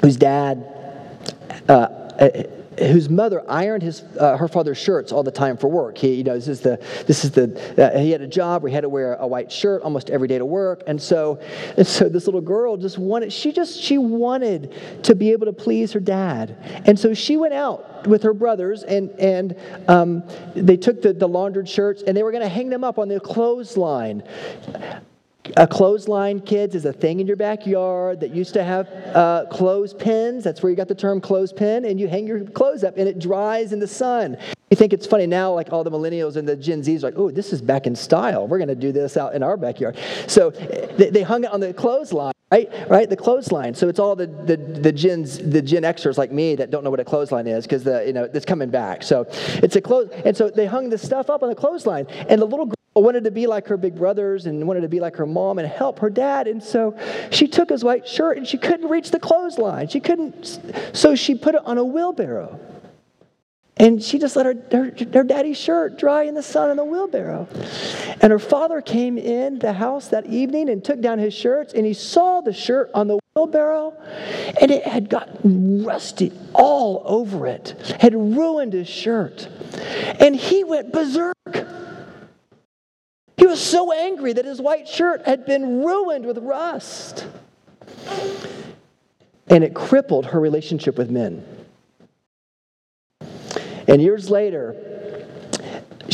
whose 0.00 0.16
dad 0.16 0.64
uh, 1.68 1.88
whose 2.78 3.08
mother 3.08 3.42
ironed 3.48 3.82
his, 3.82 4.02
uh, 4.18 4.36
her 4.36 4.48
father's 4.48 4.78
shirts 4.78 5.12
all 5.12 5.22
the 5.22 5.30
time 5.30 5.56
for 5.56 5.68
work. 5.68 5.96
He, 5.98 6.14
you 6.14 6.24
know, 6.24 6.34
this 6.34 6.48
is 6.48 6.60
the, 6.60 6.76
this 7.06 7.24
is 7.24 7.30
the, 7.30 7.44
uh, 7.78 7.98
he 7.98 8.10
had 8.10 8.20
a 8.20 8.26
job 8.26 8.62
where 8.62 8.70
he 8.70 8.74
had 8.74 8.82
to 8.82 8.88
wear 8.88 9.14
a 9.14 9.26
white 9.26 9.50
shirt 9.50 9.82
almost 9.82 10.10
every 10.10 10.28
day 10.28 10.38
to 10.38 10.46
work. 10.46 10.82
And 10.86 11.00
so, 11.00 11.40
and 11.76 11.86
so 11.86 12.08
this 12.08 12.26
little 12.26 12.40
girl 12.40 12.76
just 12.76 12.98
wanted, 12.98 13.32
she 13.32 13.52
just, 13.52 13.80
she 13.80 13.98
wanted 13.98 14.74
to 15.04 15.14
be 15.14 15.32
able 15.32 15.46
to 15.46 15.52
please 15.52 15.92
her 15.92 16.00
dad. 16.00 16.56
And 16.86 16.98
so 16.98 17.14
she 17.14 17.36
went 17.36 17.54
out 17.54 18.06
with 18.06 18.22
her 18.22 18.34
brothers 18.34 18.82
and, 18.82 19.10
and 19.12 19.56
um, 19.88 20.22
they 20.54 20.76
took 20.76 21.02
the, 21.02 21.12
the 21.12 21.28
laundered 21.28 21.68
shirts 21.68 22.02
and 22.06 22.16
they 22.16 22.22
were 22.22 22.32
going 22.32 22.42
to 22.42 22.48
hang 22.48 22.68
them 22.68 22.84
up 22.84 22.98
on 22.98 23.08
the 23.08 23.20
clothesline. 23.20 24.22
A 25.58 25.66
clothesline, 25.66 26.40
kids, 26.40 26.74
is 26.74 26.86
a 26.86 26.92
thing 26.92 27.20
in 27.20 27.26
your 27.26 27.36
backyard 27.36 28.18
that 28.20 28.34
used 28.34 28.54
to 28.54 28.64
have 28.64 28.88
uh, 29.14 29.44
clothespins. 29.50 30.42
That's 30.42 30.62
where 30.62 30.70
you 30.70 30.76
got 30.76 30.88
the 30.88 30.94
term 30.94 31.20
clothespin, 31.20 31.84
and 31.84 32.00
you 32.00 32.08
hang 32.08 32.26
your 32.26 32.44
clothes 32.44 32.82
up 32.82 32.96
and 32.96 33.06
it 33.06 33.18
dries 33.18 33.72
in 33.72 33.78
the 33.78 33.86
sun. 33.86 34.38
You 34.70 34.76
think 34.76 34.94
it's 34.94 35.06
funny 35.06 35.26
now, 35.26 35.52
like 35.52 35.70
all 35.70 35.84
the 35.84 35.90
millennials 35.90 36.36
and 36.36 36.48
the 36.48 36.56
Gen 36.56 36.82
Zs 36.82 37.00
are 37.02 37.08
like, 37.08 37.14
oh, 37.18 37.30
this 37.30 37.52
is 37.52 37.60
back 37.60 37.86
in 37.86 37.94
style. 37.94 38.48
We're 38.48 38.56
going 38.58 38.68
to 38.68 38.74
do 38.74 38.90
this 38.90 39.18
out 39.18 39.34
in 39.34 39.42
our 39.42 39.58
backyard. 39.58 39.98
So 40.26 40.50
they, 40.50 41.10
they 41.10 41.22
hung 41.22 41.44
it 41.44 41.52
on 41.52 41.60
the 41.60 41.74
clothesline. 41.74 42.32
Right, 42.50 42.70
right, 42.88 43.10
the 43.10 43.16
clothesline. 43.16 43.74
So 43.74 43.88
it's 43.88 43.98
all 43.98 44.14
the, 44.16 44.26
the, 44.26 44.56
the 44.56 44.92
gens, 44.92 45.38
the 45.38 45.60
Gen 45.60 45.82
Xers 45.82 46.16
like 46.16 46.30
me 46.30 46.54
that 46.54 46.70
don't 46.70 46.84
know 46.84 46.90
what 46.90 47.00
a 47.00 47.04
clothesline 47.04 47.48
is 47.48 47.66
because 47.66 47.82
the 47.82 48.06
you 48.06 48.12
know 48.12 48.30
it's 48.32 48.46
coming 48.46 48.70
back. 48.70 49.02
So 49.02 49.26
it's 49.30 49.74
a 49.76 49.80
clothes, 49.80 50.10
and 50.24 50.36
so 50.36 50.50
they 50.50 50.66
hung 50.66 50.88
this 50.88 51.02
stuff 51.02 51.30
up 51.30 51.42
on 51.42 51.48
the 51.48 51.54
clothesline, 51.56 52.06
and 52.28 52.40
the 52.40 52.46
little 52.46 52.72
wanted 53.00 53.24
to 53.24 53.30
be 53.30 53.46
like 53.46 53.66
her 53.68 53.76
big 53.76 53.96
brothers 53.96 54.46
and 54.46 54.66
wanted 54.66 54.82
to 54.82 54.88
be 54.88 55.00
like 55.00 55.16
her 55.16 55.26
mom 55.26 55.58
and 55.58 55.68
help 55.68 55.98
her 55.98 56.10
dad. 56.10 56.46
And 56.46 56.62
so 56.62 56.96
she 57.30 57.48
took 57.48 57.70
his 57.70 57.82
white 57.82 58.06
shirt 58.06 58.38
and 58.38 58.46
she 58.46 58.58
couldn't 58.58 58.88
reach 58.88 59.10
the 59.10 59.20
clothesline. 59.20 59.88
She 59.88 60.00
couldn't, 60.00 60.60
so 60.92 61.14
she 61.14 61.34
put 61.34 61.54
it 61.54 61.62
on 61.64 61.78
a 61.78 61.84
wheelbarrow. 61.84 62.60
And 63.76 64.00
she 64.00 64.20
just 64.20 64.36
let 64.36 64.46
her, 64.46 64.54
her, 64.70 64.92
her 65.12 65.24
daddy's 65.24 65.58
shirt 65.58 65.98
dry 65.98 66.22
in 66.22 66.34
the 66.34 66.42
sun 66.42 66.70
in 66.70 66.76
the 66.76 66.84
wheelbarrow. 66.84 67.48
And 68.20 68.30
her 68.30 68.38
father 68.38 68.80
came 68.80 69.18
in 69.18 69.58
the 69.58 69.72
house 69.72 70.08
that 70.08 70.26
evening 70.26 70.68
and 70.68 70.84
took 70.84 71.00
down 71.00 71.18
his 71.18 71.34
shirts, 71.34 71.74
and 71.74 71.84
he 71.84 71.92
saw 71.92 72.40
the 72.40 72.52
shirt 72.52 72.90
on 72.94 73.08
the 73.08 73.18
wheelbarrow, 73.34 73.92
and 74.60 74.70
it 74.70 74.86
had 74.86 75.10
gotten 75.10 75.84
rusty 75.84 76.32
all 76.54 77.02
over 77.04 77.48
it, 77.48 77.96
had 77.98 78.14
ruined 78.14 78.74
his 78.74 78.88
shirt. 78.88 79.48
And 80.20 80.36
he 80.36 80.62
went 80.62 80.92
berserk. 80.92 81.34
He 83.36 83.46
was 83.46 83.60
so 83.60 83.92
angry 83.92 84.32
that 84.32 84.44
his 84.44 84.60
white 84.60 84.88
shirt 84.88 85.22
had 85.26 85.44
been 85.44 85.84
ruined 85.84 86.24
with 86.26 86.38
rust. 86.38 87.26
And 89.48 89.64
it 89.64 89.74
crippled 89.74 90.26
her 90.26 90.40
relationship 90.40 90.96
with 90.96 91.10
men. 91.10 91.44
And 93.86 94.00
years 94.00 94.30
later, 94.30 94.93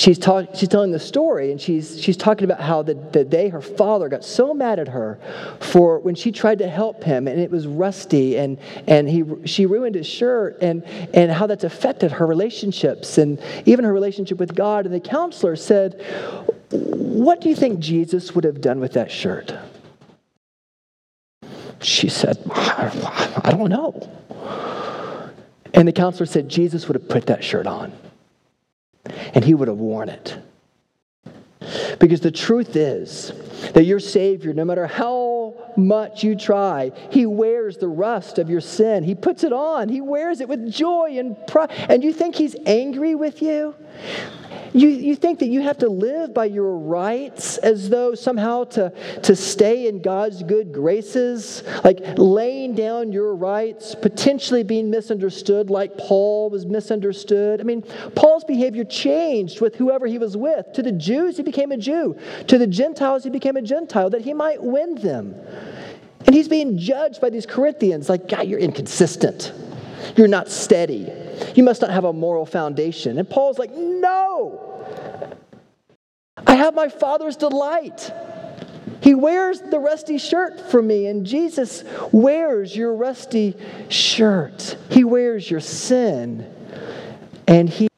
she's, 0.01 0.19
talk, 0.19 0.49
she's 0.55 0.69
telling 0.69 0.91
the 0.91 0.99
story 0.99 1.51
and 1.51 1.61
she's, 1.61 2.01
she's 2.01 2.17
talking 2.17 2.45
about 2.45 2.61
how 2.61 2.83
the, 2.83 2.95
the 2.95 3.23
day 3.23 3.51
her 3.51 3.61
father 3.61 4.09
got 4.09 4.25
so 4.25 4.55
mad 4.55 4.79
at 4.79 4.89
her 4.89 5.19
for 5.61 5.99
when 5.99 6.15
she 6.15 6.33
tried 6.33 6.59
to 6.59 6.69
help 6.69 7.05
him 7.05 7.29
and 7.29 7.39
it 7.39 7.51
was 7.51 7.67
rusty 7.67 8.39
and, 8.39 8.59
and 8.87 9.09
he, 9.09 9.23
she 9.45 9.67
ruined 9.67 9.95
his 9.95 10.07
shirt 10.07 10.57
and, 10.63 10.85
and 11.15 11.31
how 11.31 11.47
that's 11.47 11.65
affected 11.65 12.11
her 12.11 12.27
relationships 12.27 13.19
and 13.19 13.41
even 13.67 13.85
her 13.85 13.93
relationship 13.93 14.39
with 14.39 14.55
God. 14.55 14.87
And 14.87 14.95
the 14.95 15.01
counselor 15.01 15.55
said, 15.55 16.03
What 16.71 17.43
do 17.43 17.51
you 17.51 17.55
think 17.55 17.79
Jesus 17.79 18.35
would 18.35 18.45
have 18.45 18.61
done 18.61 18.81
with 18.81 18.95
that 18.95 19.11
shirt? 19.11 19.53
She 21.83 22.09
said, 22.09 22.39
I 22.51 23.51
don't 23.51 23.69
know. 23.69 24.09
And 25.73 25.87
the 25.87 25.93
counselor 25.93 26.27
said 26.27 26.49
Jesus 26.49 26.89
would 26.89 26.95
have 26.95 27.09
put 27.09 27.27
that 27.27 27.45
shirt 27.45 27.67
on 27.67 27.93
and 29.05 29.45
he 29.45 29.55
would 29.55 29.69
have 29.69 29.79
worn 29.79 30.09
it. 30.09 30.39
Because 31.99 32.21
the 32.21 32.31
truth 32.31 32.75
is 32.75 33.33
that 33.75 33.85
your 33.85 34.01
Savior, 34.01 34.55
no 34.55 34.65
matter 34.65 34.87
how 34.87 35.55
much 35.77 36.25
you 36.25 36.35
try, 36.35 36.91
He 37.11 37.27
wears 37.27 37.77
the 37.77 37.89
rust 37.89 38.39
of 38.39 38.49
your 38.49 38.63
sin. 38.63 39.05
He 39.05 39.15
puts 39.15 39.45
it 39.45 39.53
on. 39.53 39.89
He 39.89 40.01
wears 40.01 40.41
it 40.41 40.49
with 40.49 40.73
joy 40.73 41.19
and 41.19 41.37
pride. 41.47 41.71
And 41.89 42.03
you 42.03 42.13
think 42.13 42.35
He's 42.35 42.57
angry 42.65 43.15
with 43.15 43.43
you? 43.43 43.75
You, 44.73 44.89
you 44.89 45.17
think 45.17 45.41
that 45.41 45.49
you 45.49 45.63
have 45.63 45.79
to 45.79 45.89
live 45.89 46.33
by 46.33 46.45
your 46.45 46.77
rights 46.77 47.59
as 47.59 47.89
though 47.89 48.15
somehow 48.15 48.65
to, 48.65 48.93
to 49.23 49.35
stay 49.35 49.89
in 49.89 50.01
God's 50.01 50.43
good 50.45 50.73
graces, 50.73 51.65
like 51.83 52.01
laying 52.17 52.75
down 52.75 53.13
your 53.13 53.35
rights, 53.35 53.97
potentially 53.97 54.63
being 54.63 54.89
misunderstood 54.89 55.71
like 55.71 55.99
Paul 55.99 56.51
was 56.51 56.67
misunderstood. 56.67 57.61
I 57.61 57.65
mean, 57.65 57.83
Paul's 58.15 58.45
behavior 58.45 58.85
changed 58.85 59.61
with 59.61 59.75
whoever 59.75 60.07
he 60.07 60.19
was 60.19 60.37
with. 60.37 60.73
To 60.75 60.83
the 60.83 60.93
Jews, 60.93 61.37
he 61.37 61.43
became 61.43 61.73
a 61.73 61.77
Jew. 61.77 62.17
To 62.47 62.57
the 62.57 62.67
Gentiles, 62.67 63.25
he 63.25 63.31
became 63.31 63.57
a 63.57 63.63
Gentile, 63.63 64.11
that 64.11 64.23
he 64.23 64.33
might 64.33 64.63
win 64.63 64.95
them. 64.97 65.35
And 66.27 66.35
he's 66.35 66.49
being 66.49 66.79
judged 66.79 67.21
by 67.21 67.31
these 67.31 67.47
Corinthians 67.47 68.09
like, 68.09 68.29
God, 68.29 68.47
you're 68.47 68.61
inconsistent. 68.61 69.53
You're 70.17 70.29
not 70.29 70.49
steady. 70.49 71.11
You 71.55 71.63
must 71.63 71.81
not 71.81 71.91
have 71.91 72.05
a 72.05 72.13
moral 72.13 72.47
foundation. 72.47 73.19
And 73.19 73.29
Paul's 73.29 73.59
like, 73.59 73.73
No! 73.73 74.67
I 76.47 76.55
have 76.55 76.75
my 76.75 76.89
Father's 76.89 77.37
delight. 77.37 78.11
He 79.03 79.15
wears 79.15 79.61
the 79.61 79.79
rusty 79.79 80.19
shirt 80.19 80.71
for 80.71 80.83
me, 80.83 81.07
and 81.07 81.27
Jesus 81.27 81.85
wears 82.13 82.77
your 82.77 82.95
rusty 82.95 83.57
shirt. 83.89 84.77
He 84.91 85.05
wears 85.05 85.51
your 85.51 85.61
sin, 85.61 86.53
and 87.47 87.69
He 87.69 87.89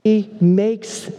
makes 0.41 1.11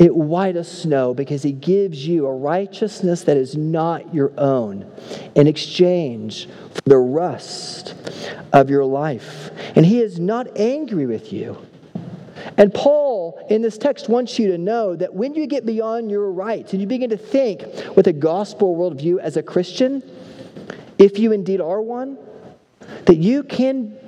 it 0.00 0.16
white 0.16 0.56
as 0.56 0.66
snow 0.66 1.12
because 1.12 1.42
He 1.42 1.52
gives 1.52 2.06
you 2.06 2.26
a 2.26 2.34
righteousness 2.34 3.22
that 3.24 3.36
is 3.36 3.56
not 3.56 4.14
your 4.14 4.32
own 4.38 4.90
in 5.34 5.46
exchange 5.46 6.48
for 6.74 6.80
the 6.86 6.96
rust 6.96 7.94
of 8.52 8.70
your 8.70 8.84
life. 8.84 9.50
And 9.76 9.84
He 9.84 10.00
is 10.00 10.18
not 10.18 10.56
angry 10.56 11.04
with 11.04 11.32
you. 11.32 11.58
And 12.56 12.72
Paul, 12.72 13.46
in 13.50 13.60
this 13.60 13.76
text, 13.76 14.08
wants 14.08 14.38
you 14.38 14.50
to 14.52 14.58
know 14.58 14.96
that 14.96 15.12
when 15.12 15.34
you 15.34 15.46
get 15.46 15.66
beyond 15.66 16.10
your 16.10 16.32
rights 16.32 16.72
and 16.72 16.80
you 16.80 16.88
begin 16.88 17.10
to 17.10 17.18
think 17.18 17.62
with 17.94 18.06
a 18.06 18.12
gospel 18.12 18.76
worldview 18.76 19.18
as 19.18 19.36
a 19.36 19.42
Christian, 19.42 20.02
if 20.96 21.18
you 21.18 21.32
indeed 21.32 21.60
are 21.60 21.82
one, 21.82 22.16
that 23.04 23.16
you 23.16 23.42
can 23.42 23.98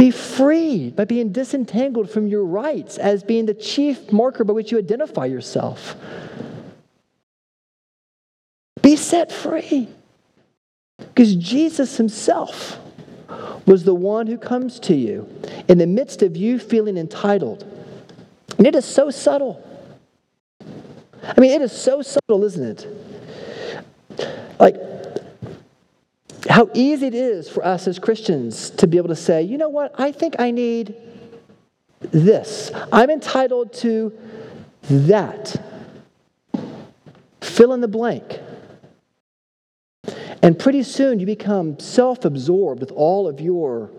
be 0.00 0.10
freed 0.10 0.96
by 0.96 1.04
being 1.04 1.30
disentangled 1.30 2.08
from 2.08 2.26
your 2.26 2.42
rights 2.42 2.96
as 2.96 3.22
being 3.22 3.44
the 3.44 3.52
chief 3.52 4.10
marker 4.10 4.44
by 4.44 4.54
which 4.54 4.72
you 4.72 4.78
identify 4.78 5.26
yourself. 5.26 5.94
Be 8.80 8.96
set 8.96 9.30
free. 9.30 9.88
Because 10.96 11.36
Jesus 11.36 11.98
himself 11.98 12.78
was 13.66 13.84
the 13.84 13.94
one 13.94 14.26
who 14.26 14.38
comes 14.38 14.80
to 14.80 14.96
you 14.96 15.28
in 15.68 15.76
the 15.76 15.86
midst 15.86 16.22
of 16.22 16.34
you 16.34 16.58
feeling 16.58 16.96
entitled. 16.96 17.62
And 18.56 18.66
it 18.66 18.74
is 18.74 18.86
so 18.86 19.10
subtle. 19.10 19.62
I 21.22 21.38
mean, 21.38 21.50
it 21.50 21.60
is 21.60 21.72
so 21.72 22.00
subtle, 22.00 22.42
isn't 22.44 22.86
it? 24.18 24.48
Like, 24.58 24.76
how 26.50 26.68
easy 26.74 27.06
it 27.06 27.14
is 27.14 27.48
for 27.48 27.64
us 27.64 27.86
as 27.86 27.98
Christians 27.98 28.70
to 28.70 28.86
be 28.86 28.96
able 28.96 29.08
to 29.08 29.16
say, 29.16 29.42
you 29.42 29.56
know 29.56 29.68
what, 29.68 29.94
I 29.98 30.10
think 30.10 30.36
I 30.38 30.50
need 30.50 30.94
this. 32.00 32.72
I'm 32.92 33.08
entitled 33.08 33.72
to 33.74 34.12
that. 34.82 35.56
Fill 37.40 37.72
in 37.72 37.80
the 37.80 37.88
blank. 37.88 38.40
And 40.42 40.58
pretty 40.58 40.82
soon 40.82 41.20
you 41.20 41.26
become 41.26 41.78
self 41.78 42.24
absorbed 42.24 42.80
with 42.80 42.90
all 42.92 43.28
of 43.28 43.40
your 43.40 43.90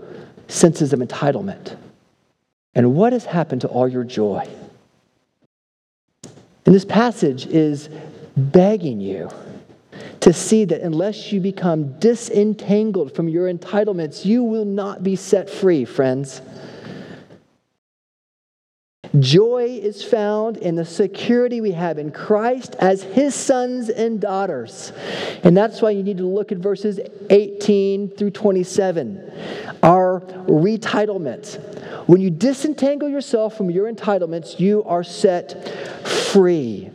senses 0.47 0.91
of 0.91 0.99
entitlement. 0.99 1.77
And 2.75 2.95
what 2.95 3.13
has 3.13 3.25
happened 3.25 3.61
to 3.61 3.67
all 3.67 3.87
your 3.87 4.03
joy? 4.03 4.47
And 6.65 6.75
this 6.75 6.85
passage 6.85 7.45
is 7.45 7.89
begging 8.35 8.99
you 8.99 9.29
to 10.21 10.31
see 10.31 10.65
that 10.65 10.81
unless 10.81 11.31
you 11.31 11.39
become 11.39 11.99
disentangled 11.99 13.13
from 13.13 13.27
your 13.27 13.51
entitlements, 13.51 14.23
you 14.23 14.43
will 14.43 14.65
not 14.65 15.03
be 15.03 15.15
set 15.15 15.49
free, 15.49 15.83
friends. 15.83 16.41
Joy 19.19 19.79
is 19.81 20.03
found 20.03 20.55
in 20.57 20.75
the 20.75 20.85
security 20.85 21.59
we 21.59 21.71
have 21.71 21.97
in 21.97 22.11
Christ 22.11 22.75
as 22.79 23.03
his 23.03 23.35
sons 23.35 23.89
and 23.89 24.21
daughters. 24.21 24.93
And 25.43 25.57
that's 25.57 25.81
why 25.81 25.89
you 25.89 26.01
need 26.01 26.17
to 26.17 26.25
look 26.25 26.53
at 26.53 26.59
verses 26.59 26.99
18 27.29 28.11
through 28.11 28.31
27. 28.31 29.31
Our 29.83 30.21
retitlement. 30.47 32.07
When 32.07 32.21
you 32.21 32.29
disentangle 32.29 33.09
yourself 33.09 33.57
from 33.57 33.69
your 33.69 33.91
entitlements, 33.91 34.59
you 34.59 34.83
are 34.85 35.03
set 35.03 35.67
free. 36.07 36.89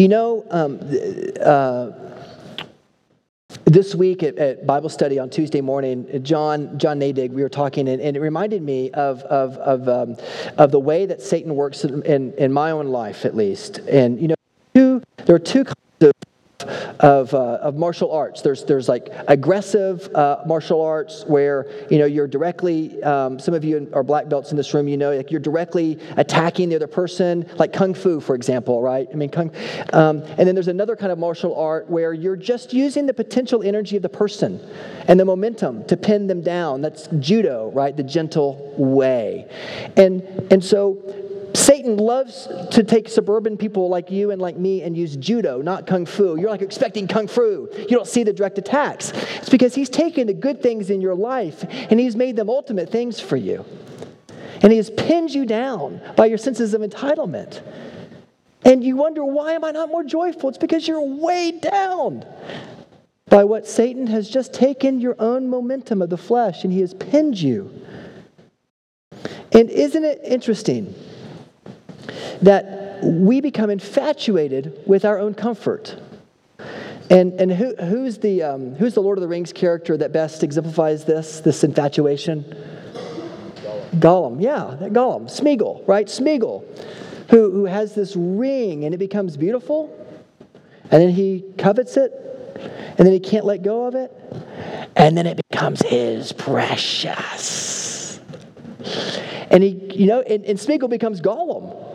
You 0.00 0.08
know, 0.08 0.46
um, 0.48 0.80
uh, 1.44 1.90
this 3.66 3.94
week 3.94 4.22
at, 4.22 4.38
at, 4.38 4.66
Bible 4.66 4.88
study 4.88 5.18
on 5.18 5.28
Tuesday 5.28 5.60
morning, 5.60 6.22
John 6.22 6.78
John 6.78 6.98
Nadig, 6.98 7.28
we 7.32 7.42
were 7.42 7.50
talking, 7.50 7.86
and, 7.86 8.00
and 8.00 8.16
it 8.16 8.20
reminded 8.20 8.62
me 8.62 8.90
of 8.92 9.20
of 9.24 9.58
of, 9.58 9.90
um, 9.90 10.16
of 10.56 10.70
the 10.70 10.80
way 10.80 11.04
that 11.04 11.20
Satan 11.20 11.54
works 11.54 11.84
in, 11.84 12.32
in 12.32 12.50
my 12.50 12.70
own 12.70 12.86
life, 12.86 13.26
at 13.26 13.36
least. 13.36 13.80
And 13.80 14.18
you 14.18 14.28
know, 14.28 14.34
two, 14.74 15.02
there 15.26 15.36
are 15.36 15.38
two 15.38 15.64
kinds 15.64 15.76
of 16.00 16.12
of, 17.00 17.32
uh, 17.34 17.58
of 17.62 17.76
martial 17.76 18.12
arts. 18.12 18.42
There's, 18.42 18.64
there's 18.64 18.88
like 18.88 19.12
aggressive 19.28 20.08
uh, 20.14 20.42
martial 20.46 20.82
arts 20.82 21.24
where, 21.26 21.66
you 21.90 21.98
know, 21.98 22.06
you're 22.06 22.26
directly, 22.26 23.02
um, 23.02 23.38
some 23.38 23.54
of 23.54 23.64
you 23.64 23.88
are 23.92 24.02
black 24.02 24.28
belts 24.28 24.50
in 24.50 24.56
this 24.56 24.72
room, 24.74 24.88
you 24.88 24.96
know, 24.96 25.14
like 25.14 25.30
you're 25.30 25.40
directly 25.40 25.98
attacking 26.16 26.68
the 26.68 26.76
other 26.76 26.86
person, 26.86 27.48
like 27.56 27.72
Kung 27.72 27.94
Fu, 27.94 28.20
for 28.20 28.34
example, 28.34 28.82
right? 28.82 29.08
I 29.12 29.14
mean, 29.14 29.30
Kung, 29.30 29.50
um, 29.92 30.22
and 30.38 30.46
then 30.46 30.54
there's 30.54 30.68
another 30.68 30.96
kind 30.96 31.12
of 31.12 31.18
martial 31.18 31.54
art 31.56 31.88
where 31.88 32.12
you're 32.12 32.36
just 32.36 32.72
using 32.72 33.06
the 33.06 33.14
potential 33.14 33.62
energy 33.62 33.96
of 33.96 34.02
the 34.02 34.08
person 34.08 34.60
and 35.08 35.18
the 35.18 35.24
momentum 35.24 35.84
to 35.86 35.96
pin 35.96 36.26
them 36.26 36.42
down. 36.42 36.80
That's 36.80 37.08
judo, 37.18 37.70
right? 37.72 37.96
The 37.96 38.02
gentle 38.02 38.74
way. 38.76 39.46
And, 39.96 40.22
and 40.50 40.64
so 40.64 40.98
Satan 41.54 41.96
loves 41.96 42.48
to 42.70 42.84
take 42.84 43.08
suburban 43.08 43.56
people 43.56 43.88
like 43.88 44.10
you 44.10 44.30
and 44.30 44.40
like 44.40 44.56
me 44.56 44.82
and 44.82 44.96
use 44.96 45.16
judo, 45.16 45.62
not 45.62 45.86
kung 45.86 46.06
fu. 46.06 46.38
You're 46.38 46.50
like 46.50 46.62
expecting 46.62 47.08
kung 47.08 47.26
fu. 47.26 47.68
You 47.76 47.88
don't 47.88 48.06
see 48.06 48.22
the 48.22 48.32
direct 48.32 48.58
attacks. 48.58 49.12
It's 49.36 49.48
because 49.48 49.74
he's 49.74 49.88
taken 49.88 50.26
the 50.26 50.34
good 50.34 50.62
things 50.62 50.90
in 50.90 51.00
your 51.00 51.14
life 51.14 51.64
and 51.90 51.98
he's 51.98 52.16
made 52.16 52.36
them 52.36 52.48
ultimate 52.48 52.90
things 52.90 53.20
for 53.20 53.36
you. 53.36 53.64
And 54.62 54.70
he 54.72 54.76
has 54.76 54.90
pinned 54.90 55.30
you 55.30 55.46
down 55.46 56.00
by 56.16 56.26
your 56.26 56.38
senses 56.38 56.74
of 56.74 56.82
entitlement. 56.82 57.62
And 58.64 58.84
you 58.84 58.96
wonder, 58.96 59.24
why 59.24 59.52
am 59.52 59.64
I 59.64 59.70
not 59.70 59.88
more 59.88 60.04
joyful? 60.04 60.50
It's 60.50 60.58
because 60.58 60.86
you're 60.86 61.00
weighed 61.00 61.62
down 61.62 62.26
by 63.30 63.44
what 63.44 63.66
Satan 63.66 64.06
has 64.08 64.28
just 64.28 64.52
taken 64.52 65.00
your 65.00 65.16
own 65.18 65.48
momentum 65.48 66.02
of 66.02 66.10
the 66.10 66.18
flesh 66.18 66.64
and 66.64 66.72
he 66.72 66.80
has 66.80 66.92
pinned 66.92 67.40
you. 67.40 67.72
And 69.52 69.70
isn't 69.70 70.04
it 70.04 70.20
interesting? 70.24 70.94
That 72.42 73.02
we 73.02 73.40
become 73.40 73.70
infatuated 73.70 74.80
with 74.86 75.04
our 75.04 75.18
own 75.18 75.34
comfort. 75.34 75.96
And, 77.08 77.40
and 77.40 77.50
who, 77.50 77.74
who's, 77.74 78.18
the, 78.18 78.42
um, 78.42 78.74
who's 78.76 78.94
the 78.94 79.02
Lord 79.02 79.18
of 79.18 79.22
the 79.22 79.28
Rings 79.28 79.52
character 79.52 79.96
that 79.96 80.12
best 80.12 80.44
exemplifies 80.44 81.04
this, 81.04 81.40
this 81.40 81.64
infatuation? 81.64 82.44
Gollum, 83.94 83.98
Gollum 83.98 84.42
yeah, 84.42 84.76
that 84.78 84.92
Gollum. 84.92 85.24
Smeagol, 85.24 85.86
right? 85.88 86.06
Smeagol, 86.06 86.64
who, 87.30 87.50
who 87.50 87.64
has 87.64 87.94
this 87.94 88.14
ring 88.14 88.84
and 88.84 88.94
it 88.94 88.98
becomes 88.98 89.36
beautiful, 89.36 89.96
and 90.84 91.02
then 91.02 91.10
he 91.10 91.44
covets 91.58 91.96
it, 91.96 92.12
and 92.96 93.06
then 93.06 93.12
he 93.12 93.20
can't 93.20 93.44
let 93.44 93.62
go 93.62 93.86
of 93.86 93.96
it, 93.96 94.12
and 94.94 95.16
then 95.16 95.26
it 95.26 95.40
becomes 95.50 95.82
his 95.82 96.32
precious. 96.32 98.20
And 99.50 99.64
he, 99.64 99.70
you 99.94 100.06
know, 100.06 100.20
and, 100.20 100.44
and 100.44 100.56
Smeagol 100.56 100.90
becomes 100.90 101.20
Gollum 101.20 101.89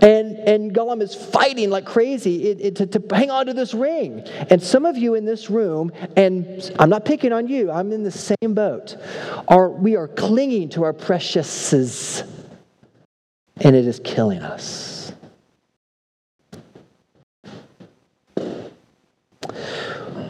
and, 0.00 0.36
and 0.36 0.74
Gollum 0.74 1.00
is 1.00 1.14
fighting 1.14 1.70
like 1.70 1.86
crazy 1.86 2.48
it, 2.48 2.60
it, 2.60 2.76
to, 2.76 2.86
to 2.86 3.16
hang 3.16 3.30
on 3.30 3.46
to 3.46 3.54
this 3.54 3.74
ring. 3.74 4.20
And 4.50 4.62
some 4.62 4.84
of 4.84 4.96
you 4.96 5.14
in 5.14 5.24
this 5.24 5.50
room, 5.50 5.92
and 6.16 6.72
I'm 6.78 6.90
not 6.90 7.04
picking 7.04 7.32
on 7.32 7.48
you, 7.48 7.70
I'm 7.70 7.92
in 7.92 8.02
the 8.02 8.10
same 8.10 8.54
boat, 8.54 8.96
are 9.48 9.70
we 9.70 9.96
are 9.96 10.08
clinging 10.08 10.68
to 10.70 10.84
our 10.84 10.92
preciouses, 10.92 12.22
and 13.60 13.74
it 13.74 13.86
is 13.86 14.00
killing 14.04 14.40
us. 14.40 15.12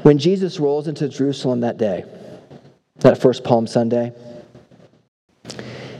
When 0.03 0.19
Jesus 0.19 0.61
rolls 0.61 0.87
into 0.87 1.09
Jerusalem 1.09 1.61
that 1.61 1.79
day, 1.79 2.05
that 2.97 3.17
first 3.19 3.43
Palm 3.43 3.67
Sunday, 3.67 4.13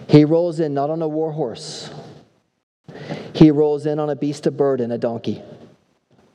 he 0.09 0.25
rolls 0.27 0.61
in 0.61 0.75
not 0.75 0.91
on 0.91 1.01
a 1.01 1.09
war 1.09 1.33
horse 1.33 1.91
he 3.35 3.51
rolls 3.51 3.85
in 3.85 3.99
on 3.99 4.09
a 4.11 4.17
beast 4.17 4.47
of 4.47 4.57
burden, 4.57 4.93
a 4.93 4.99
donkey. 4.99 5.43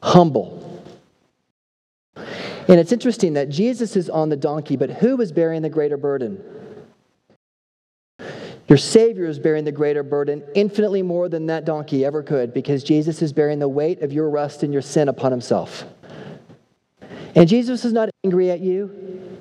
Humble. 0.03 0.83
And 2.15 2.79
it's 2.79 2.91
interesting 2.91 3.33
that 3.33 3.49
Jesus 3.49 3.95
is 3.95 4.09
on 4.09 4.29
the 4.29 4.35
donkey, 4.35 4.75
but 4.75 4.91
who 4.91 5.19
is 5.21 5.31
bearing 5.31 5.61
the 5.61 5.69
greater 5.69 5.97
burden? 5.97 6.43
Your 8.67 8.77
Savior 8.77 9.25
is 9.25 9.39
bearing 9.39 9.63
the 9.63 9.71
greater 9.71 10.03
burden, 10.03 10.43
infinitely 10.53 11.01
more 11.01 11.27
than 11.27 11.47
that 11.47 11.65
donkey 11.65 12.05
ever 12.05 12.21
could, 12.21 12.53
because 12.53 12.83
Jesus 12.83 13.21
is 13.23 13.33
bearing 13.33 13.57
the 13.57 13.67
weight 13.67 14.03
of 14.03 14.13
your 14.13 14.29
rust 14.29 14.61
and 14.61 14.71
your 14.71 14.83
sin 14.83 15.07
upon 15.07 15.31
himself. 15.31 15.85
And 17.33 17.47
Jesus 17.47 17.85
is 17.85 17.93
not 17.93 18.09
angry 18.23 18.51
at 18.51 18.59
you. 18.59 19.39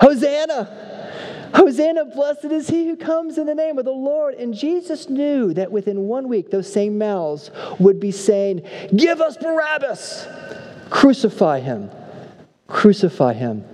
Hosanna! 0.00 0.89
Hosanna, 1.54 2.04
blessed 2.04 2.46
is 2.46 2.68
he 2.68 2.86
who 2.86 2.96
comes 2.96 3.38
in 3.38 3.46
the 3.46 3.54
name 3.54 3.78
of 3.78 3.84
the 3.84 3.90
Lord. 3.90 4.34
And 4.34 4.54
Jesus 4.54 5.08
knew 5.08 5.52
that 5.54 5.72
within 5.72 6.02
one 6.02 6.28
week, 6.28 6.50
those 6.50 6.72
same 6.72 6.98
mouths 6.98 7.50
would 7.78 8.00
be 8.00 8.12
saying, 8.12 8.62
Give 8.94 9.20
us 9.20 9.36
Barabbas! 9.36 10.26
Crucify 10.90 11.60
him! 11.60 11.90
Crucify 12.66 13.32
him. 13.32 13.64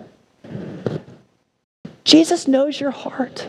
Jesus 2.04 2.48
knows 2.48 2.80
your 2.80 2.92
heart. 2.92 3.48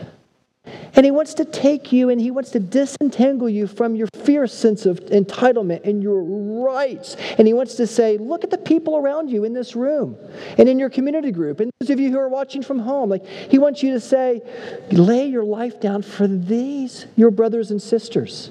And 0.94 1.04
he 1.04 1.10
wants 1.10 1.34
to 1.34 1.44
take 1.44 1.92
you 1.92 2.10
and 2.10 2.20
he 2.20 2.30
wants 2.30 2.50
to 2.50 2.60
disentangle 2.60 3.48
you 3.48 3.66
from 3.66 3.94
your 3.94 4.08
fierce 4.24 4.52
sense 4.52 4.86
of 4.86 5.00
entitlement 5.06 5.84
and 5.84 6.02
your 6.02 6.22
rights. 6.22 7.16
And 7.38 7.46
he 7.46 7.54
wants 7.54 7.74
to 7.74 7.86
say, 7.86 8.18
look 8.18 8.44
at 8.44 8.50
the 8.50 8.58
people 8.58 8.96
around 8.96 9.30
you 9.30 9.44
in 9.44 9.52
this 9.52 9.76
room 9.76 10.16
and 10.56 10.68
in 10.68 10.78
your 10.78 10.90
community 10.90 11.30
group. 11.30 11.60
And 11.60 11.70
those 11.80 11.90
of 11.90 12.00
you 12.00 12.10
who 12.10 12.18
are 12.18 12.28
watching 12.28 12.62
from 12.62 12.78
home, 12.80 13.10
like 13.10 13.26
he 13.26 13.58
wants 13.58 13.82
you 13.82 13.92
to 13.92 14.00
say, 14.00 14.42
lay 14.90 15.26
your 15.26 15.44
life 15.44 15.80
down 15.80 16.02
for 16.02 16.26
these, 16.26 17.06
your 17.16 17.30
brothers 17.30 17.70
and 17.70 17.80
sisters. 17.80 18.50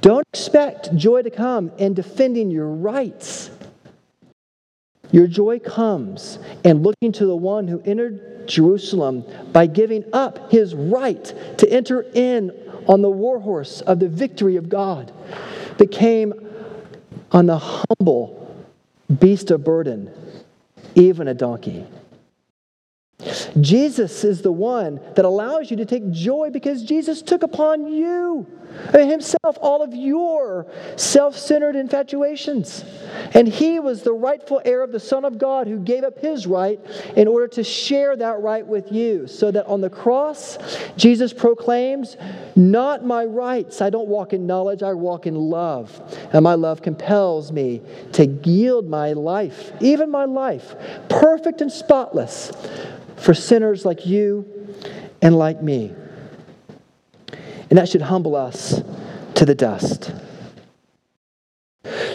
Don't 0.00 0.26
expect 0.34 0.94
joy 0.94 1.22
to 1.22 1.30
come 1.30 1.72
in 1.78 1.94
defending 1.94 2.50
your 2.50 2.68
rights. 2.68 3.48
Your 5.14 5.28
joy 5.28 5.60
comes 5.60 6.40
in 6.64 6.82
looking 6.82 7.12
to 7.12 7.24
the 7.24 7.36
one 7.36 7.68
who 7.68 7.80
entered 7.82 8.48
Jerusalem 8.48 9.24
by 9.52 9.66
giving 9.66 10.04
up 10.12 10.50
his 10.50 10.74
right 10.74 11.24
to 11.58 11.70
enter 11.70 12.04
in 12.14 12.50
on 12.88 13.00
the 13.00 13.08
war 13.08 13.38
horse 13.38 13.80
of 13.82 14.00
the 14.00 14.08
victory 14.08 14.56
of 14.56 14.68
God 14.68 15.12
that 15.78 15.92
came 15.92 16.34
on 17.30 17.46
the 17.46 17.60
humble 17.60 18.66
beast 19.20 19.52
of 19.52 19.62
burden, 19.62 20.10
even 20.96 21.28
a 21.28 21.34
donkey. 21.34 21.86
Jesus 23.60 24.24
is 24.24 24.42
the 24.42 24.50
one 24.50 25.00
that 25.14 25.24
allows 25.24 25.70
you 25.70 25.76
to 25.76 25.84
take 25.84 26.10
joy 26.10 26.50
because 26.50 26.82
Jesus 26.82 27.22
took 27.22 27.44
upon 27.44 27.86
you 27.86 28.48
himself 28.92 29.58
all 29.60 29.82
of 29.82 29.94
your 29.94 30.66
self 30.96 31.36
centered 31.36 31.76
infatuations. 31.76 32.84
And 33.32 33.48
he 33.48 33.80
was 33.80 34.02
the 34.02 34.12
rightful 34.12 34.60
heir 34.64 34.82
of 34.82 34.92
the 34.92 35.00
Son 35.00 35.24
of 35.24 35.38
God 35.38 35.66
who 35.66 35.78
gave 35.78 36.04
up 36.04 36.18
his 36.18 36.46
right 36.46 36.80
in 37.16 37.28
order 37.28 37.48
to 37.48 37.64
share 37.64 38.16
that 38.16 38.40
right 38.40 38.66
with 38.66 38.92
you. 38.92 39.26
So 39.26 39.50
that 39.50 39.66
on 39.66 39.80
the 39.80 39.90
cross, 39.90 40.58
Jesus 40.96 41.32
proclaims, 41.32 42.16
Not 42.56 43.04
my 43.04 43.24
rights. 43.24 43.80
I 43.80 43.90
don't 43.90 44.08
walk 44.08 44.32
in 44.32 44.46
knowledge, 44.46 44.82
I 44.82 44.92
walk 44.92 45.26
in 45.26 45.34
love. 45.34 46.00
And 46.32 46.42
my 46.42 46.54
love 46.54 46.82
compels 46.82 47.52
me 47.52 47.82
to 48.12 48.26
yield 48.26 48.88
my 48.88 49.12
life, 49.12 49.72
even 49.80 50.10
my 50.10 50.24
life, 50.24 50.74
perfect 51.08 51.60
and 51.60 51.70
spotless 51.70 52.52
for 53.16 53.34
sinners 53.34 53.84
like 53.84 54.06
you 54.06 54.46
and 55.22 55.36
like 55.36 55.62
me. 55.62 55.94
And 57.74 57.78
that 57.80 57.88
should 57.88 58.02
humble 58.02 58.36
us 58.36 58.84
to 59.34 59.44
the 59.44 59.56
dust. 59.56 60.14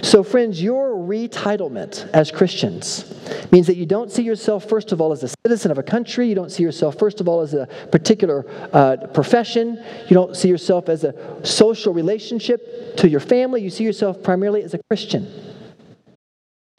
So, 0.02 0.24
friends, 0.24 0.63
your 0.63 0.91
retitlement 0.91 2.10
as 2.13 2.32
Christians 2.32 3.13
means 3.52 3.67
that 3.67 3.76
you 3.76 3.86
don't 3.86 4.10
see 4.10 4.24
yourself, 4.24 4.69
first 4.69 4.93
of 4.93 5.02
all, 5.02 5.12
as 5.12 5.22
a 5.22 5.28
citizen 5.45 5.69
of 5.69 5.78
a 5.78 5.84
country. 5.84 6.30
You 6.30 6.36
don't 6.36 6.50
see 6.50 6.63
yourself, 6.63 6.98
first 6.98 7.19
of 7.19 7.28
all, 7.28 7.41
as 7.41 7.54
a 7.54 7.67
particular 7.91 8.45
uh, 8.72 9.08
profession. 9.13 9.84
You 10.08 10.13
don't 10.13 10.34
see 10.34 10.48
yourself 10.48 10.88
as 10.88 11.04
a 11.04 11.13
social 11.45 11.93
relationship 11.93 12.95
to 12.95 13.10
your 13.10 13.19
family. 13.19 13.62
You 13.62 13.69
see 13.69 13.84
yourself 13.84 14.24
primarily 14.24 14.63
as 14.63 14.74
a 14.74 14.80
Christian 14.89 15.49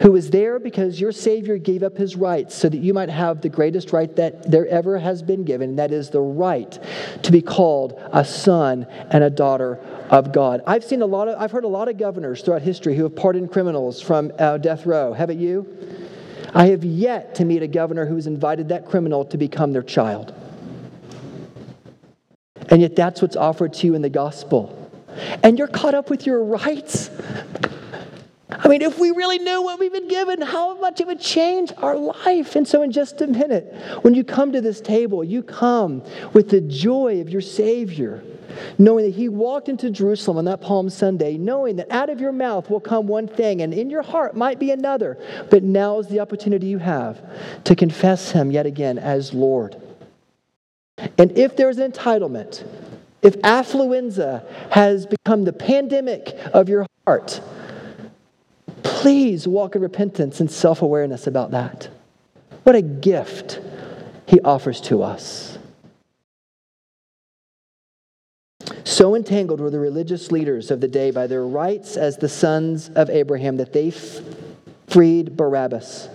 who 0.01 0.17
is 0.17 0.31
there 0.31 0.59
because 0.59 0.99
your 0.99 1.13
Savior 1.13 1.59
gave 1.59 1.83
up 1.83 1.97
his 1.97 2.17
rights 2.17 2.55
so 2.55 2.69
that 2.69 2.79
you 2.79 2.95
might 2.95 3.11
have 3.11 3.43
the 3.43 3.49
greatest 3.49 3.93
right 3.93 4.15
that 4.17 4.51
there 4.51 4.67
ever 4.69 4.99
has 4.99 5.23
been 5.23 5.45
given, 5.45 5.71
and 5.71 5.79
that 5.79 5.93
is 5.93 6.09
the 6.09 6.21
right 6.21 6.79
to 7.23 7.31
be 7.31 7.43
called 7.43 8.01
a 8.13 8.25
son 8.25 8.87
and 9.11 9.23
a 9.23 9.31
daughter 9.31 9.79
of 10.09 10.33
God. 10.33 10.63
I've 10.67 10.85
seen 10.85 11.03
a 11.03 11.07
lot 11.07 11.29
of, 11.29 11.41
I've 11.41 11.51
heard 11.51 11.65
a 11.65 11.69
lot 11.69 11.89
of 11.89 11.99
governors 11.99 12.43
throughout 12.43 12.63
history 12.63 12.97
who 12.97 13.03
have 13.03 13.15
pardoned 13.15 13.53
criminals 13.53 14.01
from 14.01 14.33
uh, 14.39 14.57
death 14.57 14.87
row. 14.87 15.13
Haven't 15.13 15.39
you? 15.39 15.69
I 16.55 16.67
have 16.67 16.83
yet 16.83 17.35
to 17.37 17.45
meet 17.45 17.63
a 17.63 17.69
governor 17.69 18.07
who 18.07 18.17
has 18.17 18.27
invited 18.27 18.71
that 18.71 18.87
criminal 18.87 19.25
to 19.27 19.37
become 19.37 19.73
their 19.73 19.83
child. 19.83 20.35
And 22.71 22.81
yet, 22.81 22.97
that's 22.97 23.21
what's 23.21 23.37
offered 23.37 23.75
to 23.75 23.87
you 23.87 23.95
in 23.95 24.03
the 24.03 24.11
gospel. 24.11 24.77
And 25.43 25.59
you're 25.59 25.69
caught 25.69 25.95
up 25.95 26.09
with 26.09 26.27
your 26.27 26.43
rights. 26.43 27.11
I 28.53 28.69
mean, 28.69 28.83
if 28.83 28.99
we 28.99 29.11
really 29.11 29.39
knew 29.39 29.63
what 29.63 29.79
we've 29.79 29.93
been 29.93 30.09
given, 30.09 30.41
how 30.41 30.75
much 30.75 31.01
it 31.01 31.07
would 31.07 31.21
change 31.21 31.73
our 31.79 31.97
life. 31.97 32.57
And 32.57 32.67
so, 32.67 32.83
in 32.83 32.91
just 32.91 33.21
a 33.21 33.27
minute, 33.27 33.73
when 34.03 34.15
you 34.15 34.25
come 34.25 34.53
to 34.53 34.61
this 34.61 34.81
table, 34.81 35.23
you 35.23 35.43
come 35.43 36.03
with 36.33 36.51
the 36.51 36.61
joy 36.61 37.21
of 37.21 37.29
your 37.29 37.43
Savior, 37.43 38.25
knowing 38.79 39.05
that 39.05 39.15
He 39.15 39.29
walked 39.29 39.69
into 39.69 39.91
Jerusalem 39.91 40.39
on 40.39 40.45
that 40.47 40.61
Palm 40.61 40.91
Sunday, 40.91 41.37
knowing 41.37 41.77
that 41.77 41.91
out 41.91 42.11
of 42.11 42.21
your 42.21 42.33
mouth 42.33 42.69
will 42.69 42.81
come 42.81 43.07
one 43.07 43.29
thing, 43.29 43.63
and 43.63 43.73
in 43.73 43.89
your 43.89 44.03
heart 44.03 44.37
might 44.37 44.59
be 44.59 44.73
another. 44.73 45.17
But 45.49 45.63
now 45.63 45.99
is 46.01 46.09
the 46.09 46.21
opportunity 46.21 46.67
you 46.67 46.79
have 46.79 47.21
to 47.65 47.77
confess 47.77 48.33
Him 48.33 48.51
yet 48.51 48.67
again 48.67 48.99
as 48.99 49.33
Lord. 49.33 49.81
And 51.19 51.37
if 51.39 51.57
there's 51.57 51.79
an 51.79 51.93
entitlement, 51.93 52.67
if 53.23 53.37
affluenza 53.43 54.45
has 54.71 55.07
become 55.07 55.45
the 55.45 55.53
pandemic 55.53 56.37
of 56.53 56.69
your 56.69 56.87
heart, 57.07 57.41
Please 58.90 59.46
walk 59.46 59.76
in 59.76 59.83
repentance 59.83 60.40
and 60.40 60.50
self 60.50 60.83
awareness 60.83 61.26
about 61.29 61.53
that. 61.53 61.88
What 62.64 62.74
a 62.74 62.83
gift 62.83 63.61
he 64.26 64.40
offers 64.40 64.81
to 64.83 65.03
us. 65.03 65.59
So 68.85 69.14
entangled 69.14 69.61
were 69.61 69.70
the 69.70 69.79
religious 69.79 70.33
leaders 70.33 70.72
of 70.72 70.81
the 70.81 70.88
day 70.88 71.12
by 71.12 71.29
their 71.29 71.46
rights 71.46 71.96
as 71.96 72.16
the 72.16 72.29
sons 72.29 72.90
of 72.90 73.09
Abraham 73.09 73.57
that 73.59 73.72
they 73.72 73.88
f- 73.88 74.20
freed 74.88 75.37
Barabbas 75.37 76.09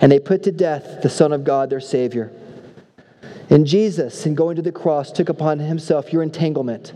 and 0.00 0.10
they 0.10 0.18
put 0.18 0.42
to 0.42 0.52
death 0.52 1.02
the 1.02 1.08
Son 1.08 1.32
of 1.32 1.44
God, 1.44 1.70
their 1.70 1.80
Savior. 1.80 2.32
And 3.48 3.64
Jesus, 3.66 4.26
in 4.26 4.34
going 4.34 4.56
to 4.56 4.62
the 4.62 4.72
cross, 4.72 5.12
took 5.12 5.28
upon 5.28 5.60
himself 5.60 6.12
your 6.12 6.24
entanglement. 6.24 6.92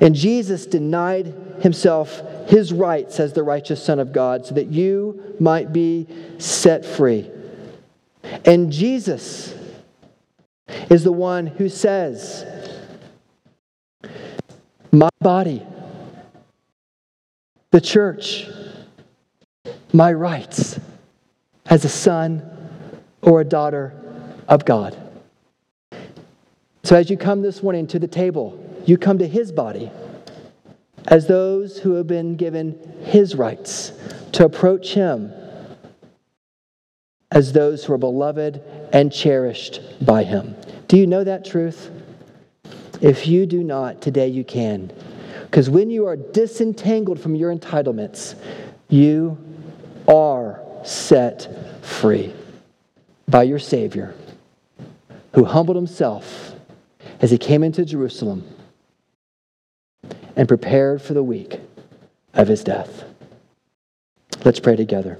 And 0.00 0.14
Jesus 0.14 0.66
denied 0.66 1.34
himself 1.60 2.22
his 2.48 2.72
rights 2.72 3.20
as 3.20 3.32
the 3.32 3.42
righteous 3.42 3.82
Son 3.82 3.98
of 3.98 4.12
God 4.12 4.46
so 4.46 4.54
that 4.54 4.68
you 4.68 5.34
might 5.38 5.72
be 5.72 6.06
set 6.38 6.84
free. 6.84 7.30
And 8.44 8.72
Jesus 8.72 9.54
is 10.90 11.04
the 11.04 11.12
one 11.12 11.46
who 11.46 11.68
says, 11.68 12.44
My 14.90 15.10
body, 15.20 15.62
the 17.70 17.80
church, 17.80 18.46
my 19.92 20.12
rights 20.12 20.78
as 21.66 21.84
a 21.84 21.88
son 21.88 22.42
or 23.22 23.40
a 23.40 23.44
daughter 23.44 23.94
of 24.48 24.64
God. 24.64 24.96
So 26.82 26.96
as 26.96 27.10
you 27.10 27.18
come 27.18 27.42
this 27.42 27.62
morning 27.62 27.86
to 27.88 27.98
the 27.98 28.08
table, 28.08 28.64
you 28.86 28.96
come 28.96 29.18
to 29.18 29.28
his 29.28 29.52
body 29.52 29.90
as 31.06 31.26
those 31.26 31.78
who 31.78 31.94
have 31.94 32.06
been 32.06 32.36
given 32.36 32.78
his 33.02 33.34
rights 33.34 33.92
to 34.32 34.44
approach 34.44 34.94
him 34.94 35.32
as 37.30 37.52
those 37.52 37.84
who 37.84 37.92
are 37.92 37.98
beloved 37.98 38.62
and 38.92 39.12
cherished 39.12 39.80
by 40.04 40.24
him. 40.24 40.56
Do 40.88 40.96
you 40.96 41.06
know 41.06 41.24
that 41.24 41.44
truth? 41.44 41.90
If 43.00 43.26
you 43.26 43.46
do 43.46 43.62
not, 43.62 44.00
today 44.00 44.28
you 44.28 44.44
can. 44.44 44.90
Because 45.42 45.70
when 45.70 45.90
you 45.90 46.06
are 46.06 46.16
disentangled 46.16 47.20
from 47.20 47.34
your 47.34 47.54
entitlements, 47.54 48.34
you 48.88 49.38
are 50.06 50.60
set 50.84 51.84
free 51.84 52.34
by 53.28 53.42
your 53.42 53.58
Savior, 53.58 54.14
who 55.34 55.44
humbled 55.44 55.76
himself 55.76 56.54
as 57.20 57.30
he 57.30 57.38
came 57.38 57.62
into 57.62 57.84
Jerusalem 57.84 58.44
and 60.38 60.46
prepared 60.46 61.02
for 61.02 61.14
the 61.14 61.22
week 61.22 61.60
of 62.32 62.46
his 62.46 62.62
death. 62.62 63.04
Let's 64.44 64.60
pray 64.60 64.76
together. 64.76 65.18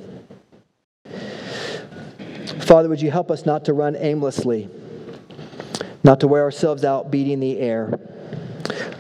Father, 2.61 2.89
would 2.89 3.03
you 3.03 3.11
help 3.11 3.31
us 3.31 3.45
not 3.45 3.65
to 3.65 3.73
run 3.73 3.97
aimlessly, 3.97 4.69
not 6.05 6.21
to 6.21 6.29
wear 6.29 6.43
ourselves 6.43 6.85
out 6.85 7.11
beating 7.11 7.41
the 7.41 7.59
air, 7.59 7.99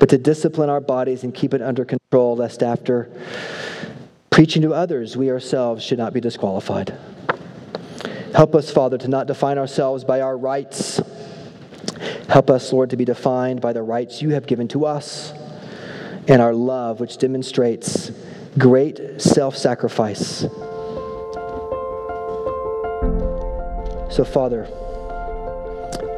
but 0.00 0.08
to 0.08 0.18
discipline 0.18 0.68
our 0.68 0.80
bodies 0.80 1.22
and 1.22 1.32
keep 1.32 1.54
it 1.54 1.62
under 1.62 1.84
control, 1.84 2.34
lest 2.34 2.64
after 2.64 3.08
preaching 4.28 4.62
to 4.62 4.74
others, 4.74 5.16
we 5.16 5.30
ourselves 5.30 5.84
should 5.84 5.98
not 5.98 6.12
be 6.12 6.20
disqualified. 6.20 6.98
Help 8.34 8.56
us, 8.56 8.72
Father, 8.72 8.98
to 8.98 9.06
not 9.06 9.28
define 9.28 9.56
ourselves 9.56 10.02
by 10.02 10.20
our 10.20 10.36
rights. 10.36 11.00
Help 12.28 12.50
us, 12.50 12.72
Lord, 12.72 12.90
to 12.90 12.96
be 12.96 13.04
defined 13.04 13.60
by 13.60 13.72
the 13.72 13.82
rights 13.82 14.20
you 14.20 14.30
have 14.30 14.48
given 14.48 14.66
to 14.68 14.84
us 14.84 15.32
and 16.28 16.40
our 16.40 16.54
love, 16.54 17.00
which 17.00 17.18
demonstrates 17.18 18.12
great 18.56 19.20
self 19.20 19.56
sacrifice. 19.56 20.46
So, 24.10 24.24
Father, 24.24 24.68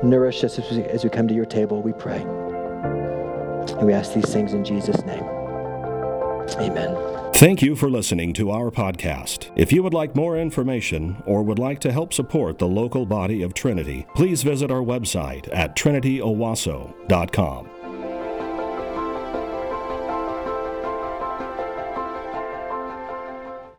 nourish 0.02 0.44
us 0.44 0.58
as 0.58 0.70
we, 0.70 0.82
as 0.84 1.04
we 1.04 1.10
come 1.10 1.28
to 1.28 1.34
your 1.34 1.46
table, 1.46 1.82
we 1.82 1.92
pray. 1.92 2.20
And 2.20 3.86
we 3.86 3.92
ask 3.92 4.12
these 4.12 4.32
things 4.32 4.52
in 4.52 4.64
Jesus' 4.64 5.02
name. 5.04 5.22
Amen. 6.58 6.96
Thank 7.34 7.62
you 7.62 7.74
for 7.74 7.88
listening 7.88 8.34
to 8.34 8.50
our 8.50 8.70
podcast. 8.70 9.50
If 9.56 9.72
you 9.72 9.82
would 9.82 9.94
like 9.94 10.14
more 10.14 10.36
information 10.36 11.22
or 11.24 11.42
would 11.42 11.58
like 11.58 11.80
to 11.80 11.90
help 11.90 12.12
support 12.12 12.58
the 12.58 12.68
local 12.68 13.06
body 13.06 13.42
of 13.42 13.54
Trinity, 13.54 14.06
please 14.14 14.42
visit 14.42 14.70
our 14.70 14.82
website 14.82 15.48
at 15.50 15.74
trinityowasso.com. 15.74 17.79